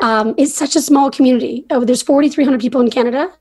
[0.00, 1.64] um, it's such a small community.
[1.70, 3.32] Oh, there's 4,300 people in Canada.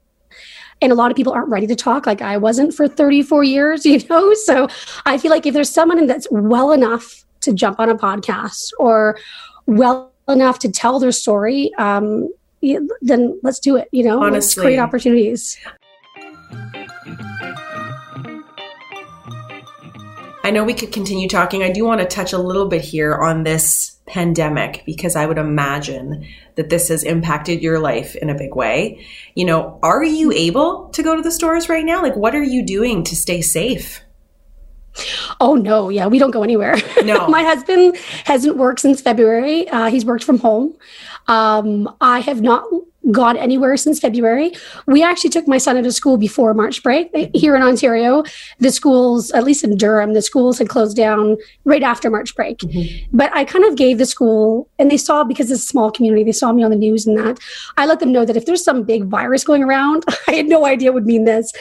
[0.81, 3.85] And a lot of people aren't ready to talk like I wasn't for 34 years,
[3.85, 4.33] you know?
[4.33, 4.67] So
[5.05, 9.17] I feel like if there's someone that's well enough to jump on a podcast or
[9.65, 12.29] well enough to tell their story, um,
[13.01, 13.89] then let's do it.
[13.91, 14.33] You know, Honestly.
[14.33, 15.57] let's create opportunities.
[20.45, 21.63] I know we could continue talking.
[21.63, 25.37] I do want to touch a little bit here on this pandemic because I would
[25.37, 29.05] imagine that this has impacted your life in a big way.
[29.35, 32.01] You know, are you able to go to the stores right now?
[32.01, 34.01] Like, what are you doing to stay safe?
[35.39, 36.75] Oh no, yeah, we don't go anywhere.
[37.03, 39.67] No, my husband hasn't worked since February.
[39.67, 40.73] Uh, he's worked from home.
[41.27, 42.65] Um, I have not
[43.11, 44.51] gone anywhere since February.
[44.87, 48.23] We actually took my son out of school before March break here in Ontario.
[48.59, 52.59] The schools, at least in Durham, the schools had closed down right after March break.
[52.59, 53.15] Mm-hmm.
[53.15, 56.23] But I kind of gave the school, and they saw because it's a small community,
[56.23, 57.39] they saw me on the news and that.
[57.77, 60.65] I let them know that if there's some big virus going around, I had no
[60.65, 61.51] idea would mean this.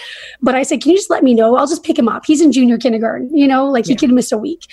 [0.41, 1.57] But I said, can you just let me know?
[1.57, 2.25] I'll just pick him up.
[2.27, 3.93] He's in junior kindergarten, you know, like yeah.
[3.93, 4.67] he could miss a week.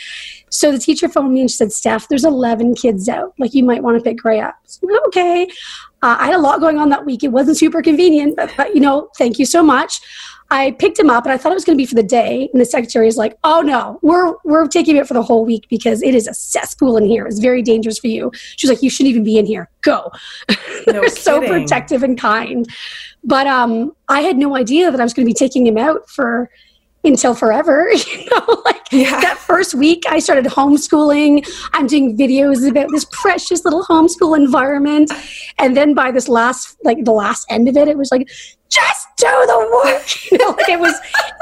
[0.50, 3.34] So the teacher phoned me and she said, Steph, there's 11 kids out.
[3.38, 4.56] Like you might want to pick Gray up.
[5.08, 5.48] okay.
[6.02, 7.24] Uh, I had a lot going on that week.
[7.24, 10.00] It wasn't super convenient, but, but, you know, thank you so much.
[10.52, 12.50] I picked him up and I thought it was going to be for the day.
[12.52, 15.68] And the secretary is like, oh no, we're, we're taking it for the whole week
[15.70, 17.28] because it is a cesspool in here.
[17.28, 18.32] It's very dangerous for you.
[18.34, 19.70] She was like, you shouldn't even be in here.
[19.82, 20.12] Go.
[20.50, 20.56] No
[20.88, 22.68] They're so protective and kind.
[23.24, 26.10] But um, I had no idea that I was going to be taking him out
[26.10, 26.50] for
[27.04, 27.90] until forever.
[28.10, 29.20] You know, like yeah.
[29.22, 31.48] that first week I started homeschooling.
[31.74, 35.12] I'm doing videos about this precious little homeschool environment.
[35.58, 38.28] And then by this last like the last end of it, it was like,
[38.70, 40.06] just do the work.
[40.32, 40.96] You know, like it was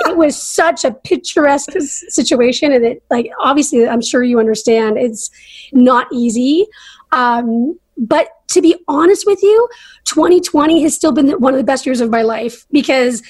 [0.08, 2.72] it was such a picturesque situation.
[2.72, 5.30] And it like obviously I'm sure you understand it's
[5.72, 6.68] not easy.
[7.12, 9.68] Um, but to be honest with you,
[10.06, 13.24] 2020 has still been one of the best years of my life because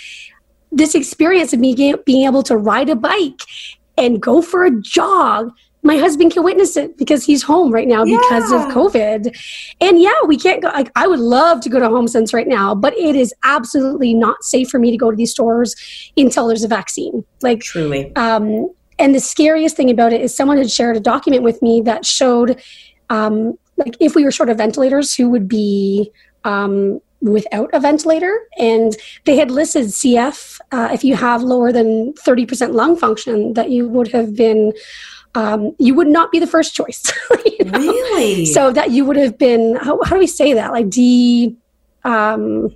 [0.71, 3.41] this experience of me being able to ride a bike
[3.97, 5.51] and go for a jog
[5.87, 8.17] my husband can witness it because he's home right now yeah.
[8.17, 9.33] because of COVID.
[9.79, 10.67] And yeah, we can't go.
[10.67, 14.43] Like, I would love to go to HomeSense right now, but it is absolutely not
[14.43, 15.75] safe for me to go to these stores
[16.17, 17.23] until there's a vaccine.
[17.41, 18.13] Like, truly.
[18.17, 21.81] Um, and the scariest thing about it is someone had shared a document with me
[21.81, 22.61] that showed,
[23.09, 26.11] um, like, if we were short of ventilators, who would be
[26.43, 26.99] um,
[27.31, 28.47] without a ventilator.
[28.57, 33.69] And they had listed CF, uh, if you have lower than 30% lung function, that
[33.69, 34.73] you would have been.
[35.35, 37.03] Um, you would not be the first choice.
[37.45, 37.77] you know?
[37.77, 38.45] Really?
[38.45, 40.71] So that you would have been, how, how do we say that?
[40.71, 41.55] Like, D,
[42.03, 42.75] um,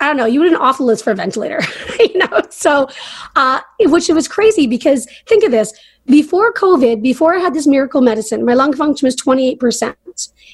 [0.00, 1.60] I don't know, you would an awful list for a ventilator,
[1.98, 2.40] you know?
[2.48, 2.88] So,
[3.36, 5.74] uh, which it was crazy because think of this
[6.06, 9.94] before COVID, before I had this miracle medicine, my lung function was 28%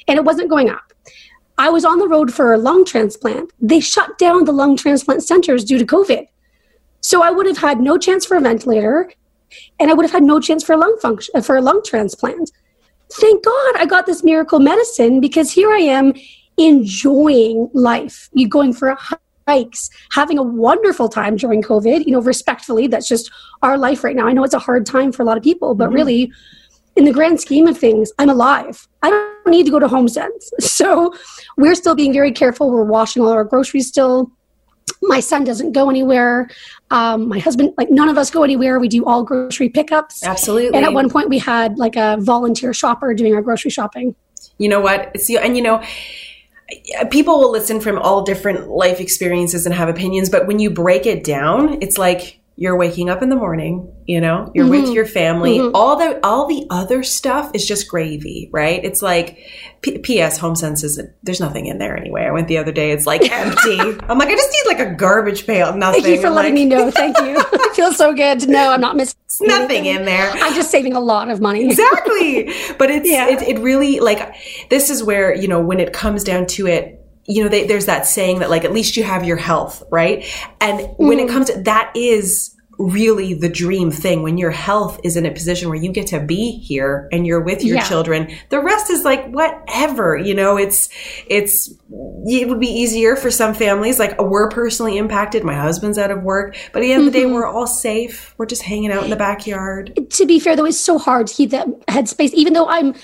[0.06, 0.92] and it wasn't going up
[1.58, 3.52] I was on the road for a lung transplant.
[3.60, 6.28] They shut down the lung transplant centers due to COVID.
[7.00, 9.10] So I would have had no chance for a ventilator
[9.78, 12.52] and I would have had no chance for a lung function for a lung transplant.
[13.12, 16.12] Thank God I got this miracle medicine because here I am
[16.58, 18.28] enjoying life.
[18.32, 18.96] You going for
[19.48, 23.30] hikes, having a wonderful time during COVID, you know, respectfully, that's just
[23.62, 24.26] our life right now.
[24.28, 25.94] I know it's a hard time for a lot of people, but mm-hmm.
[25.94, 26.32] really
[26.98, 28.86] in the grand scheme of things, I'm alive.
[29.02, 30.50] I don't need to go to HomeSense.
[30.60, 31.14] So
[31.56, 32.70] we're still being very careful.
[32.70, 34.30] We're washing all our groceries still.
[35.02, 36.48] My son doesn't go anywhere.
[36.90, 38.78] Um, my husband, like none of us go anywhere.
[38.78, 40.24] We do all grocery pickups.
[40.24, 40.76] Absolutely.
[40.76, 44.14] And at one point, we had like a volunteer shopper doing our grocery shopping.
[44.58, 45.10] You know what?
[45.14, 45.82] It's and you know,
[47.10, 51.06] people will listen from all different life experiences and have opinions, but when you break
[51.06, 54.84] it down, it's like you're waking up in the morning you know you're mm-hmm.
[54.86, 55.58] with your family.
[55.58, 55.76] Mm-hmm.
[55.76, 58.84] all the all the other stuff is just gravy right?
[58.84, 59.38] It's like
[59.80, 62.24] P- ps HomeSense is there's nothing in there anyway.
[62.24, 63.78] I went the other day it's like empty.
[63.80, 66.54] I'm like i just need like a garbage pail nothing thank you for I'm letting
[66.54, 66.90] like, me know.
[66.98, 67.36] Thank you.
[67.38, 70.30] I feel so good to know i'm not missing nothing in there.
[70.30, 71.66] I'm just saving a lot of money.
[71.66, 72.52] Exactly.
[72.78, 73.28] But it's yeah.
[73.28, 74.34] it, it really like
[74.70, 76.97] this is where you know when it comes down to it
[77.28, 80.24] you know, they, there's that saying that like, at least you have your health, right?
[80.60, 81.24] And when mm.
[81.24, 85.32] it comes to that is really the dream thing when your health is in a
[85.32, 87.82] position where you get to be here and you're with your yeah.
[87.82, 90.88] children the rest is like whatever you know it's
[91.26, 96.12] it's it would be easier for some families like we're personally impacted my husband's out
[96.12, 97.08] of work but at the end mm-hmm.
[97.08, 97.34] of the day mm-hmm.
[97.34, 100.78] we're all safe we're just hanging out in the backyard to be fair though it's
[100.78, 102.94] so hard to keep that headspace even though i'm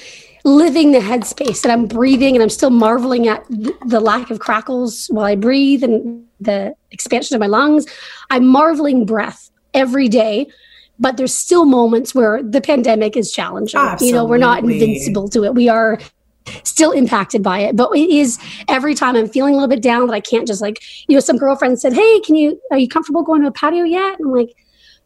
[0.44, 5.06] living the headspace that I'm breathing and I'm still marveling at the lack of crackles
[5.08, 7.86] while I breathe and the expansion of my lungs.
[8.30, 10.46] I'm marveling breath every day
[10.98, 14.08] but there's still moments where the pandemic is challenging Absolutely.
[14.08, 15.98] you know we're not invincible to it we are
[16.62, 18.38] still impacted by it but it is
[18.68, 21.20] every time i'm feeling a little bit down that i can't just like you know
[21.20, 24.28] some girlfriend said hey can you are you comfortable going to a patio yet and
[24.28, 24.54] i'm like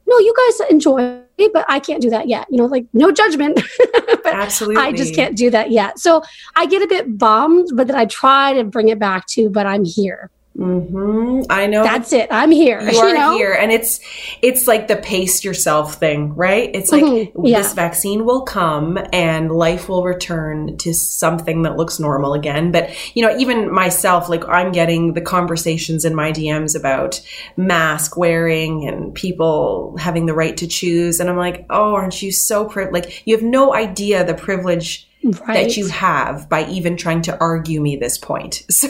[0.08, 3.12] no you guys enjoy it but i can't do that yet you know like no
[3.12, 3.60] judgment
[4.24, 4.82] but Absolutely.
[4.82, 6.22] i just can't do that yet so
[6.56, 9.66] i get a bit bummed but then i try to bring it back to but
[9.66, 11.42] i'm here Mm-hmm.
[11.50, 11.84] I know.
[11.84, 12.28] That's it.
[12.32, 12.80] I'm here.
[12.80, 13.36] You are you know?
[13.36, 14.00] here, and it's
[14.42, 16.68] it's like the pace yourself thing, right?
[16.74, 17.46] It's like mm-hmm.
[17.46, 17.58] yeah.
[17.58, 22.72] this vaccine will come, and life will return to something that looks normal again.
[22.72, 27.20] But you know, even myself, like I'm getting the conversations in my DMs about
[27.56, 32.32] mask wearing and people having the right to choose, and I'm like, oh, aren't you
[32.32, 32.90] so pri-?
[32.90, 35.46] like you have no idea the privilege right.
[35.46, 38.64] that you have by even trying to argue me this point.
[38.70, 38.88] So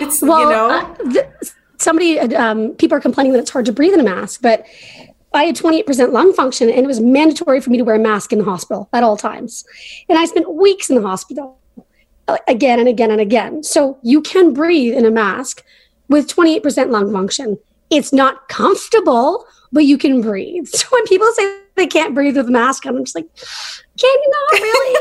[0.00, 0.70] it's, well, you know.
[0.70, 4.40] Uh, th- somebody, um, people are complaining that it's hard to breathe in a mask,
[4.42, 4.64] but
[5.34, 8.32] I had 28% lung function and it was mandatory for me to wear a mask
[8.32, 9.64] in the hospital at all times.
[10.08, 11.58] And I spent weeks in the hospital
[12.28, 13.62] uh, again and again and again.
[13.62, 15.64] So you can breathe in a mask
[16.08, 17.58] with 28% lung function.
[17.90, 20.68] It's not comfortable, but you can breathe.
[20.72, 23.28] So when people say they can't breathe with a mask on, I'm just like,
[23.98, 24.98] can you not really?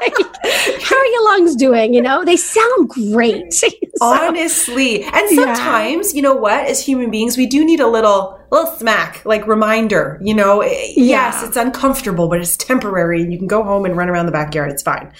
[0.00, 1.92] like, how are your lungs doing?
[1.92, 3.52] You know, they sound great.
[3.52, 3.68] so,
[4.00, 5.02] Honestly.
[5.04, 6.16] And sometimes, yeah.
[6.16, 10.20] you know what, as human beings, we do need a little little smack, like reminder,
[10.22, 11.04] you know, eh, eh, yeah.
[11.04, 14.32] yes, it's uncomfortable, but it's temporary and you can go home and run around the
[14.32, 14.70] backyard.
[14.70, 15.10] It's fine.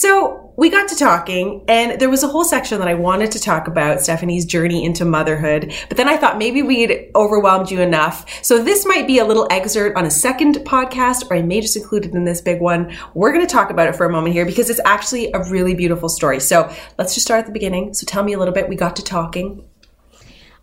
[0.00, 3.40] So we got to talking, and there was a whole section that I wanted to
[3.40, 5.74] talk about Stephanie's journey into motherhood.
[5.88, 8.24] But then I thought maybe we'd overwhelmed you enough.
[8.44, 11.76] So this might be a little excerpt on a second podcast, or I may just
[11.76, 12.96] include it in this big one.
[13.14, 15.74] We're going to talk about it for a moment here because it's actually a really
[15.74, 16.38] beautiful story.
[16.38, 17.92] So let's just start at the beginning.
[17.92, 18.68] So tell me a little bit.
[18.68, 19.64] We got to talking.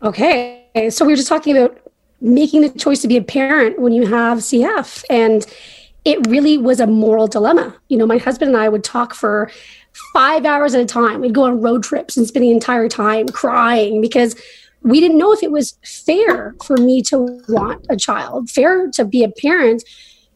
[0.01, 0.89] Okay.
[0.91, 1.77] So we were just talking about
[2.21, 5.03] making the choice to be a parent when you have CF.
[5.09, 5.45] And
[6.05, 7.75] it really was a moral dilemma.
[7.89, 9.51] You know, my husband and I would talk for
[10.13, 11.21] five hours at a time.
[11.21, 14.35] We'd go on road trips and spend the entire time crying because
[14.83, 19.03] we didn't know if it was fair for me to want a child, fair to
[19.03, 19.83] be a parent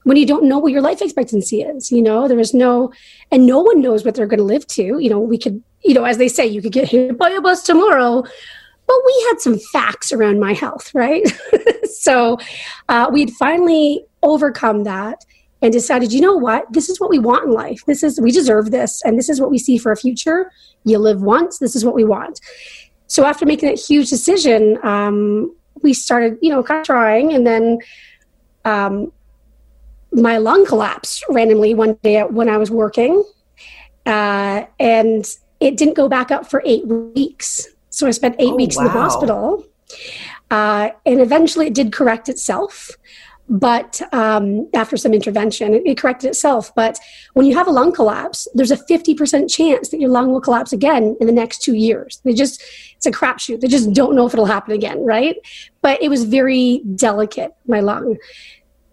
[0.03, 1.91] when you don't know what your life expectancy is.
[1.91, 2.91] You know, there was no,
[3.31, 4.97] and no one knows what they're going to live to.
[4.97, 7.41] You know, we could, you know, as they say, you could get hit by a
[7.41, 8.23] bus tomorrow.
[8.87, 11.31] But we had some facts around my health, right?
[11.83, 12.39] so
[12.87, 15.23] uh, we'd finally overcome that
[15.61, 17.83] and decided, you know what, this is what we want in life.
[17.85, 19.01] This is, we deserve this.
[19.03, 20.51] And this is what we see for a future.
[20.85, 22.39] You live once, this is what we want.
[23.07, 27.33] So after making that huge decision, um, we started, you know, kind of trying.
[27.33, 27.79] And then
[28.65, 29.11] um,
[30.11, 33.23] my lung collapsed randomly one day when I was working.
[34.05, 35.25] Uh, and
[35.59, 37.67] it didn't go back up for eight weeks.
[37.89, 38.83] So I spent eight oh, weeks wow.
[38.83, 39.65] in the hospital.
[40.51, 42.91] Uh, and eventually it did correct itself
[43.49, 46.73] but um, after some intervention, it, it, corrected itself.
[46.75, 46.99] But
[47.33, 50.71] when you have a lung collapse, there's a 50% chance that your lung will collapse
[50.71, 52.21] again in the next two years.
[52.23, 52.63] They just,
[52.95, 53.61] it's a crapshoot.
[53.61, 55.35] They just don't know if it'll happen again, right?
[55.81, 58.17] But it was very delicate, my lung.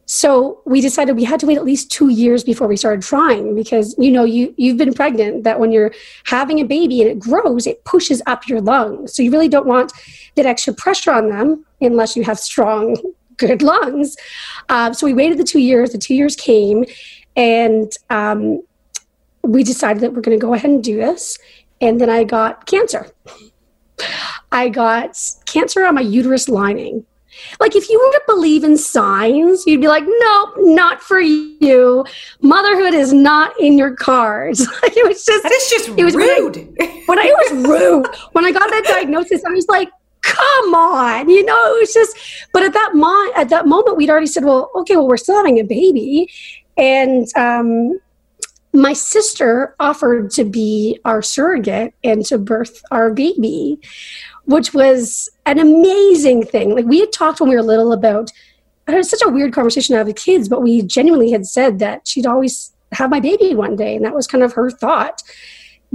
[0.07, 3.57] So we decided we had to wait at least two years before we started trying
[3.57, 5.93] because you know you you've been pregnant that when you're
[6.25, 9.67] having a baby and it grows it pushes up your lungs so you really don't
[9.67, 9.93] want
[10.37, 12.97] that extra pressure on them unless you have strong
[13.37, 14.17] good lungs.
[14.69, 15.93] Um, so we waited the two years.
[15.93, 16.85] The two years came,
[17.37, 18.63] and um,
[19.43, 21.39] we decided that we're going to go ahead and do this.
[21.81, 23.11] And then I got cancer.
[24.53, 27.05] I got cancer on my uterus lining.
[27.61, 32.05] Like, if you were to believe in signs, you'd be like, nope, not for you.
[32.41, 34.61] Motherhood is not in your cards.
[34.83, 36.57] it was just, that is just it was rude.
[36.57, 38.07] When I, when I, it was rude.
[38.33, 39.91] When I got that diagnosis, I was like,
[40.37, 42.17] come on you know it was just
[42.53, 45.37] but at that mo- at that moment we'd already said well okay well we're still
[45.37, 46.31] having a baby.
[46.79, 47.99] And um,
[48.75, 53.79] my sister offered to be our surrogate and to birth our baby
[54.45, 56.75] which was an amazing thing.
[56.75, 58.31] Like we had talked when we were little about
[58.87, 61.79] it was such a weird conversation to have with kids but we genuinely had said
[61.81, 65.23] that she'd always have my baby one day and that was kind of her thought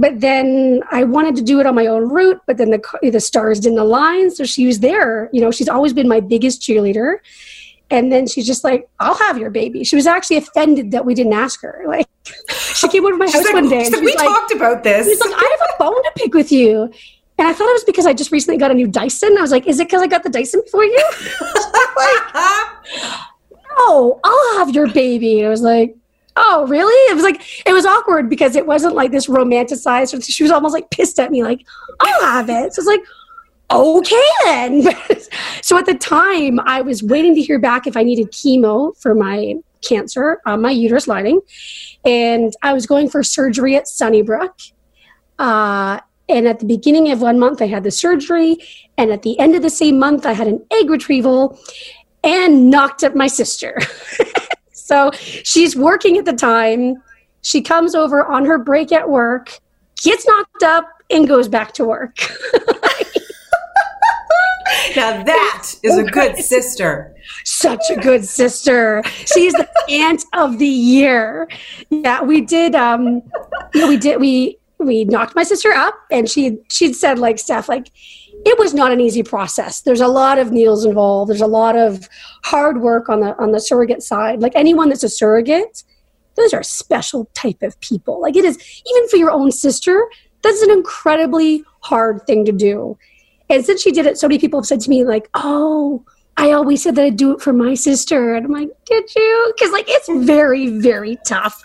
[0.02, 3.20] but then I wanted to do it on my own route, but then the the
[3.20, 5.30] stars didn't align, so she was there.
[5.32, 7.18] You know, she's always been my biggest cheerleader.
[7.88, 11.14] And then she's just like, "I'll have your baby." She was actually offended that we
[11.14, 11.84] didn't ask her.
[11.86, 12.08] Like,
[12.74, 13.84] she came over to my house like, one day.
[13.84, 15.06] And we like, talked about this.
[15.06, 16.90] She's like, "I have a bone to pick with you,"
[17.38, 19.38] and I thought it was because I just recently got a new Dyson.
[19.38, 21.04] I was like, "Is it because I got the Dyson before you?"
[21.96, 22.22] like,
[23.78, 25.38] no, I'll have your baby.
[25.38, 25.94] And I was like,
[26.36, 26.94] oh really?
[27.10, 30.72] It was like it was awkward because it wasn't like this romanticized she was almost
[30.72, 31.64] like pissed at me like
[32.00, 32.74] i'll have it.
[32.74, 33.02] So it's like
[33.70, 34.88] okay then.
[35.62, 39.14] So at the time i was waiting to hear back if i needed chemo for
[39.14, 41.40] my cancer on my uterus lining
[42.04, 44.54] and i was going for surgery at sunnybrook
[45.38, 48.58] uh, and at the beginning of one month i had the surgery
[48.98, 51.58] and at the end of the same month i had an egg retrieval
[52.24, 53.78] and knocked up my sister
[54.92, 57.02] So she's working at the time.
[57.40, 59.58] She comes over on her break at work,
[60.02, 62.14] gets knocked up, and goes back to work.
[64.94, 67.16] now that is a good sister.
[67.44, 69.02] Such a good sister.
[69.32, 71.48] She's the aunt of the year.
[71.88, 72.74] Yeah, we did.
[72.74, 73.22] Um,
[73.72, 74.20] we did.
[74.20, 77.88] We we knocked my sister up, and she she'd said like stuff like
[78.44, 79.80] it was not an easy process.
[79.82, 81.30] There's a lot of needles involved.
[81.30, 82.08] There's a lot of
[82.44, 84.40] hard work on the on the surrogate side.
[84.40, 85.84] Like anyone that's a surrogate,
[86.36, 88.20] those are special type of people.
[88.20, 90.08] Like it is even for your own sister,
[90.42, 92.98] that's an incredibly hard thing to do.
[93.48, 96.04] And since she did it, so many people have said to me like, "Oh,
[96.36, 98.34] I always said that I'd do it for my sister.
[98.34, 99.52] And I'm like, did you?
[99.54, 101.62] Because, like, it's very, very tough.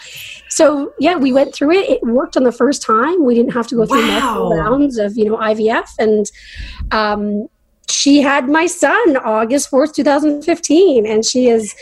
[0.57, 1.87] So, yeah, we went through it.
[1.87, 3.23] It worked on the first time.
[3.23, 4.19] We didn't have to go through wow.
[4.19, 5.87] multiple rounds of, you know, IVF.
[5.99, 6.31] And
[6.91, 7.47] um,
[7.87, 11.05] she had my son August 4th, 2015.
[11.05, 11.75] And she is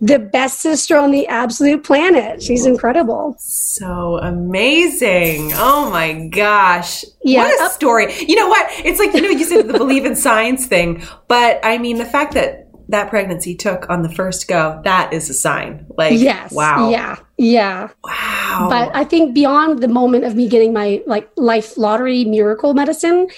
[0.00, 2.42] the best sister on the absolute planet.
[2.42, 3.36] She's incredible.
[3.38, 5.52] So amazing.
[5.54, 7.04] Oh my gosh.
[7.22, 7.44] Yeah.
[7.44, 8.12] What a story.
[8.26, 8.66] You know what?
[8.84, 12.04] It's like, you know, you said the believe in science thing, but I mean, the
[12.04, 15.86] fact that that pregnancy took on the first go, that is a sign.
[15.96, 16.52] Like, yes.
[16.52, 16.90] Wow.
[16.90, 17.16] Yeah.
[17.36, 17.88] Yeah.
[18.04, 18.68] Wow.
[18.70, 23.28] But I think beyond the moment of me getting my like life lottery miracle medicine,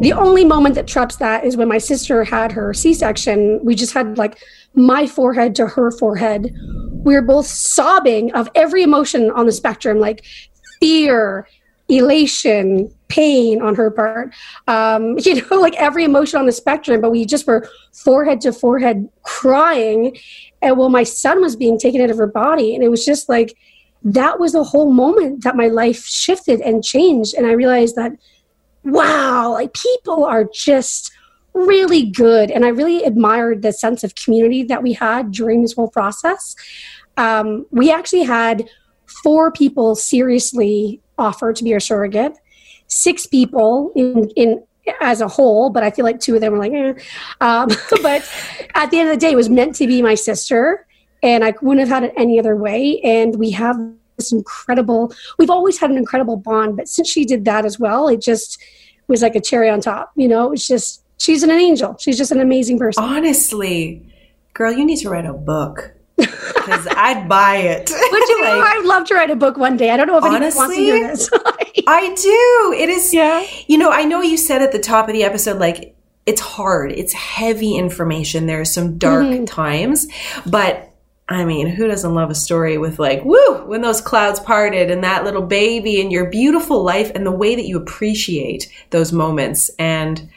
[0.00, 3.60] the only moment that trumps that is when my sister had her C section.
[3.62, 4.38] We just had like
[4.74, 6.54] my forehead to her forehead.
[7.04, 10.24] We were both sobbing of every emotion on the spectrum, like
[10.80, 11.46] fear,
[11.88, 14.32] elation, pain on her part.
[14.66, 18.52] Um, you know, like every emotion on the spectrum, but we just were forehead to
[18.52, 20.16] forehead crying.
[20.60, 23.28] And while my son was being taken out of her body, and it was just
[23.28, 23.56] like
[24.04, 27.34] that was the whole moment that my life shifted and changed.
[27.34, 28.12] And I realized that
[28.84, 31.12] wow, like people are just
[31.54, 32.50] really good.
[32.50, 36.56] And I really admired the sense of community that we had during this whole process.
[37.16, 38.68] Um, we actually had
[39.22, 42.36] four people seriously offer to be our surrogate,
[42.88, 44.62] six people in, in
[45.00, 46.94] as a whole, but I feel like two of them were like, eh.
[47.40, 47.68] um,
[48.02, 48.28] but
[48.74, 50.86] at the end of the day, it was meant to be my sister,
[51.22, 53.00] and I wouldn't have had it any other way.
[53.04, 53.76] And we have
[54.16, 58.08] this incredible we've always had an incredible bond but since she did that as well
[58.08, 58.60] it just
[59.08, 60.52] was like a cherry on top you know?
[60.52, 61.96] It's just she's an angel.
[61.98, 63.02] She's just an amazing person.
[63.02, 64.06] Honestly
[64.54, 65.94] girl you need to write a book
[66.26, 67.90] because I'd buy it.
[68.10, 68.42] Would you?
[68.42, 69.90] like, I'd love to write a book one day.
[69.90, 71.84] I don't know if honestly, anyone wants to do this.
[71.86, 72.82] I do.
[72.82, 73.12] It is.
[73.12, 73.46] Yeah.
[73.66, 75.94] You know, I know you said at the top of the episode, like
[76.26, 76.92] it's hard.
[76.92, 78.46] It's heavy information.
[78.46, 79.44] There's some dark mm-hmm.
[79.44, 80.06] times,
[80.46, 80.92] but
[81.28, 85.02] I mean, who doesn't love a story with like, woo, when those clouds parted and
[85.02, 89.70] that little baby and your beautiful life and the way that you appreciate those moments
[89.78, 90.28] and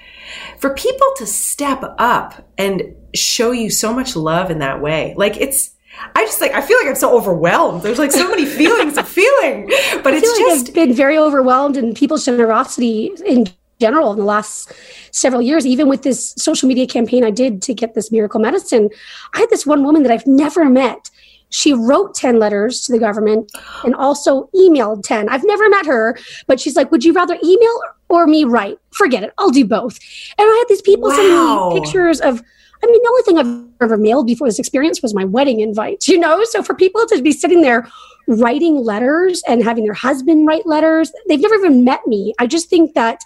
[0.57, 5.13] for people to step up and show you so much love in that way.
[5.17, 5.74] Like it's
[6.15, 7.83] I just like I feel like I'm so overwhelmed.
[7.83, 9.67] There's like so many feelings of feeling,
[10.03, 13.47] but I it's like just I've been very overwhelmed in people's generosity in
[13.79, 14.71] general in the last
[15.11, 15.65] several years.
[15.65, 18.89] Even with this social media campaign I did to get this miracle medicine,
[19.33, 21.09] I had this one woman that I've never met.
[21.49, 23.51] She wrote 10 letters to the government
[23.83, 25.29] and also emailed 10.
[25.29, 26.17] I've never met her,
[26.47, 28.77] but she's like, Would you rather email or me write?
[28.91, 29.33] Forget it.
[29.37, 29.99] I'll do both.
[30.37, 31.15] And I had these people wow.
[31.15, 32.43] sending me pictures of
[32.83, 36.07] I mean, the only thing I've ever mailed before this experience was my wedding invite,
[36.07, 36.43] you know?
[36.45, 37.87] So for people to be sitting there
[38.27, 42.33] writing letters and having their husband write letters, they've never even met me.
[42.39, 43.19] I just think that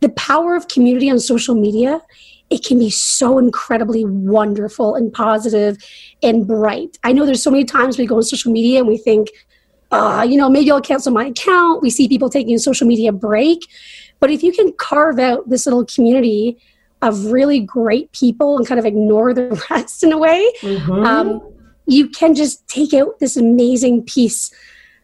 [0.00, 2.02] the power of community on social media,
[2.50, 5.78] it can be so incredibly wonderful and positive
[6.22, 6.98] and bright.
[7.02, 9.30] I know there's so many times we go on social media and we think,
[9.90, 11.82] uh, you know, maybe I'll cancel my account.
[11.82, 13.60] We see people taking a social media break.
[14.20, 16.58] But if you can carve out this little community
[17.04, 20.92] of really great people and kind of ignore the rest in a way, mm-hmm.
[20.92, 21.40] um,
[21.86, 24.52] you can just take out this amazing piece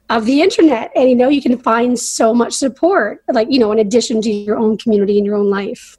[0.09, 3.71] of the internet and you know you can find so much support like you know
[3.71, 5.97] in addition to your own community and your own life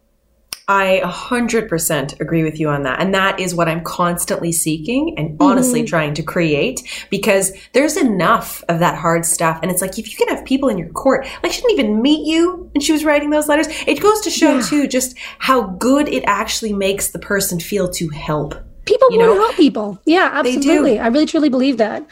[0.67, 3.01] I 100% agree with you on that.
[3.01, 5.87] And that is what I'm constantly seeking and honestly mm-hmm.
[5.87, 9.59] trying to create because there's enough of that hard stuff.
[9.61, 12.01] And it's like, if you can have people in your court, like she didn't even
[12.01, 14.61] meet you and she was writing those letters, it goes to show yeah.
[14.61, 18.55] too just how good it actually makes the person feel to help.
[18.85, 20.01] People you want to help people.
[20.05, 20.99] Yeah, absolutely.
[20.99, 22.05] I really truly believe that.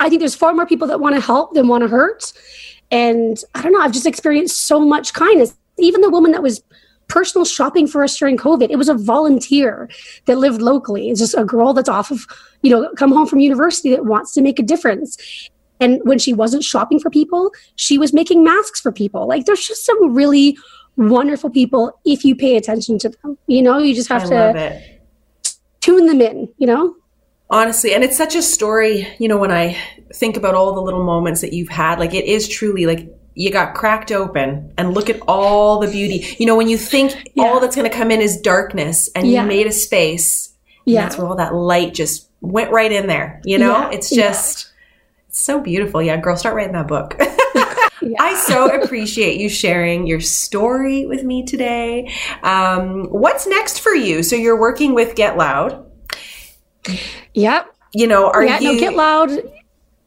[0.00, 2.32] I think there's far more people that want to help than want to hurt.
[2.90, 5.54] And I don't know, I've just experienced so much kindness.
[5.78, 6.62] Even the woman that was
[7.10, 8.70] personal shopping for us during COVID.
[8.70, 9.90] It was a volunteer
[10.24, 11.10] that lived locally.
[11.10, 12.26] It's just a girl that's off of,
[12.62, 15.18] you know, come home from university that wants to make a difference.
[15.80, 19.26] And when she wasn't shopping for people, she was making masks for people.
[19.26, 20.56] Like there's just some really
[20.96, 23.36] wonderful people if you pay attention to them.
[23.46, 24.80] You know, you just have to
[25.80, 26.94] tune them in, you know?
[27.50, 29.76] honestly and it's such a story you know when i
[30.14, 33.50] think about all the little moments that you've had like it is truly like you
[33.50, 36.36] got cracked open and look at all the beauty.
[36.38, 37.44] You know, when you think yeah.
[37.44, 39.42] all that's going to come in is darkness and yeah.
[39.42, 40.54] you made a space,
[40.84, 41.02] yeah.
[41.02, 43.40] that's where all that light just went right in there.
[43.44, 43.90] You know, yeah.
[43.90, 44.72] it's just
[45.28, 46.02] it's so beautiful.
[46.02, 47.16] Yeah, girl, start writing that book.
[48.18, 52.12] I so appreciate you sharing your story with me today.
[52.42, 54.22] Um, what's next for you?
[54.22, 55.86] So you're working with Get Loud.
[57.34, 57.74] Yep.
[57.92, 59.30] You know, are yeah, you no, Get Loud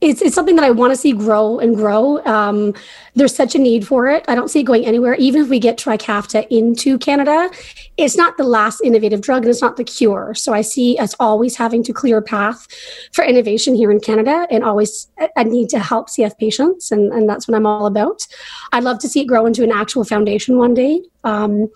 [0.04, 2.24] it's, it's something that I want to see grow and grow.
[2.26, 2.74] Um,
[3.16, 4.26] there's such a need for it.
[4.28, 5.16] I don't see it going anywhere.
[5.16, 7.49] Even if we get Trikafta into Canada,
[7.97, 10.34] it's not the last innovative drug and it's not the cure.
[10.34, 12.68] So I see us always having to clear a path
[13.14, 16.91] for innovation here in Canada and always a need to help CF patients.
[16.91, 18.28] And, and that's what I'm all about.
[18.74, 21.01] I'd love to see it grow into an actual foundation one day.
[21.24, 21.70] Um,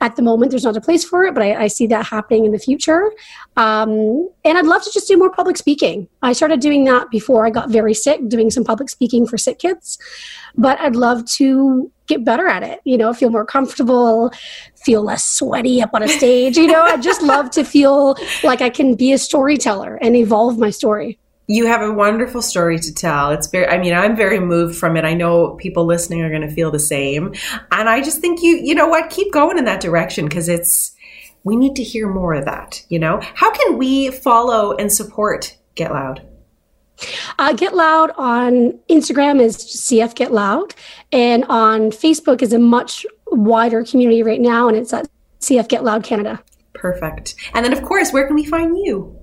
[0.00, 2.44] at the moment there's not a place for it but i, I see that happening
[2.44, 3.12] in the future.
[3.56, 6.08] Um, and i'd love to just do more public speaking.
[6.22, 9.58] I started doing that before i got very sick doing some public speaking for sick
[9.58, 9.98] kids.
[10.56, 14.30] But i'd love to get better at it you know feel more comfortable
[14.76, 16.82] feel less sweaty up on a stage you know?
[16.82, 21.18] I just love to feel like i can be a storyteller and evolve my story
[21.48, 23.30] you have a wonderful story to tell.
[23.30, 25.04] It's very, I mean, I'm very moved from it.
[25.04, 27.34] I know people listening are going to feel the same.
[27.70, 30.92] And I just think you, you know what, keep going in that direction because it's,
[31.44, 33.20] we need to hear more of that, you know?
[33.34, 36.26] How can we follow and support Get Loud?
[37.38, 40.74] Uh, Get Loud on Instagram is CF Get Loud,
[41.12, 45.06] and on Facebook is a much wider community right now, and it's at
[45.40, 46.42] CF Get Loud Canada.
[46.72, 47.36] Perfect.
[47.54, 49.15] And then, of course, where can we find you?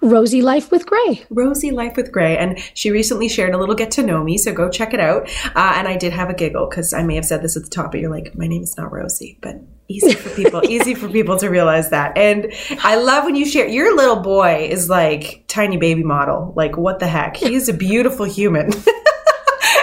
[0.00, 1.24] Rosy Life with Gray.
[1.30, 2.36] Rosie Life with Gray.
[2.36, 5.28] And she recently shared a little get to know me, so go check it out.
[5.56, 7.70] Uh, and I did have a giggle because I may have said this at the
[7.70, 9.56] top, but you're like, my name is not Rosie, but
[9.88, 12.16] easy for people, easy for people to realize that.
[12.16, 12.52] And
[12.82, 16.52] I love when you share, your little boy is like tiny baby model.
[16.56, 17.36] Like, what the heck?
[17.36, 18.70] He's a beautiful human.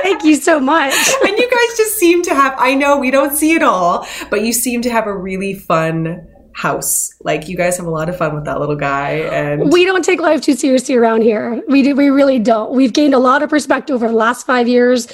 [0.02, 0.94] Thank you so much.
[1.24, 4.44] and you guys just seem to have, I know we don't see it all, but
[4.44, 7.14] you seem to have a really fun house.
[7.20, 10.06] Like you guys have a lot of fun with that little guy and We don't
[10.06, 11.62] take life too seriously around here.
[11.68, 12.72] We do we really don't.
[12.72, 15.08] We've gained a lot of perspective over the last 5 years.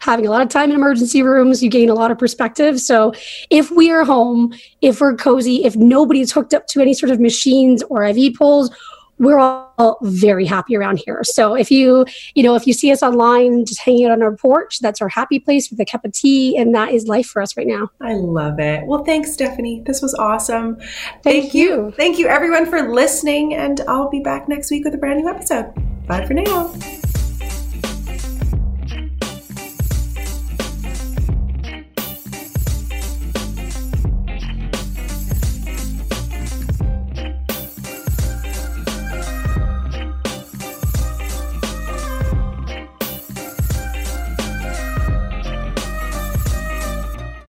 [0.00, 2.80] Having a lot of time in emergency rooms, you gain a lot of perspective.
[2.80, 3.12] So,
[3.48, 7.20] if we are home, if we're cozy, if nobody's hooked up to any sort of
[7.20, 8.70] machines or IV poles,
[9.18, 11.20] we're all very happy around here.
[11.24, 14.36] So if you, you know, if you see us online just hanging out on our
[14.36, 16.56] porch, that's our happy place with a cup of tea.
[16.56, 17.90] And that is life for us right now.
[18.00, 18.86] I love it.
[18.86, 19.82] Well, thanks, Stephanie.
[19.84, 20.76] This was awesome.
[20.76, 21.86] Thank, Thank you.
[21.86, 21.90] you.
[21.92, 23.54] Thank you, everyone, for listening.
[23.54, 25.72] And I'll be back next week with a brand new episode.
[26.06, 26.72] Bye for now.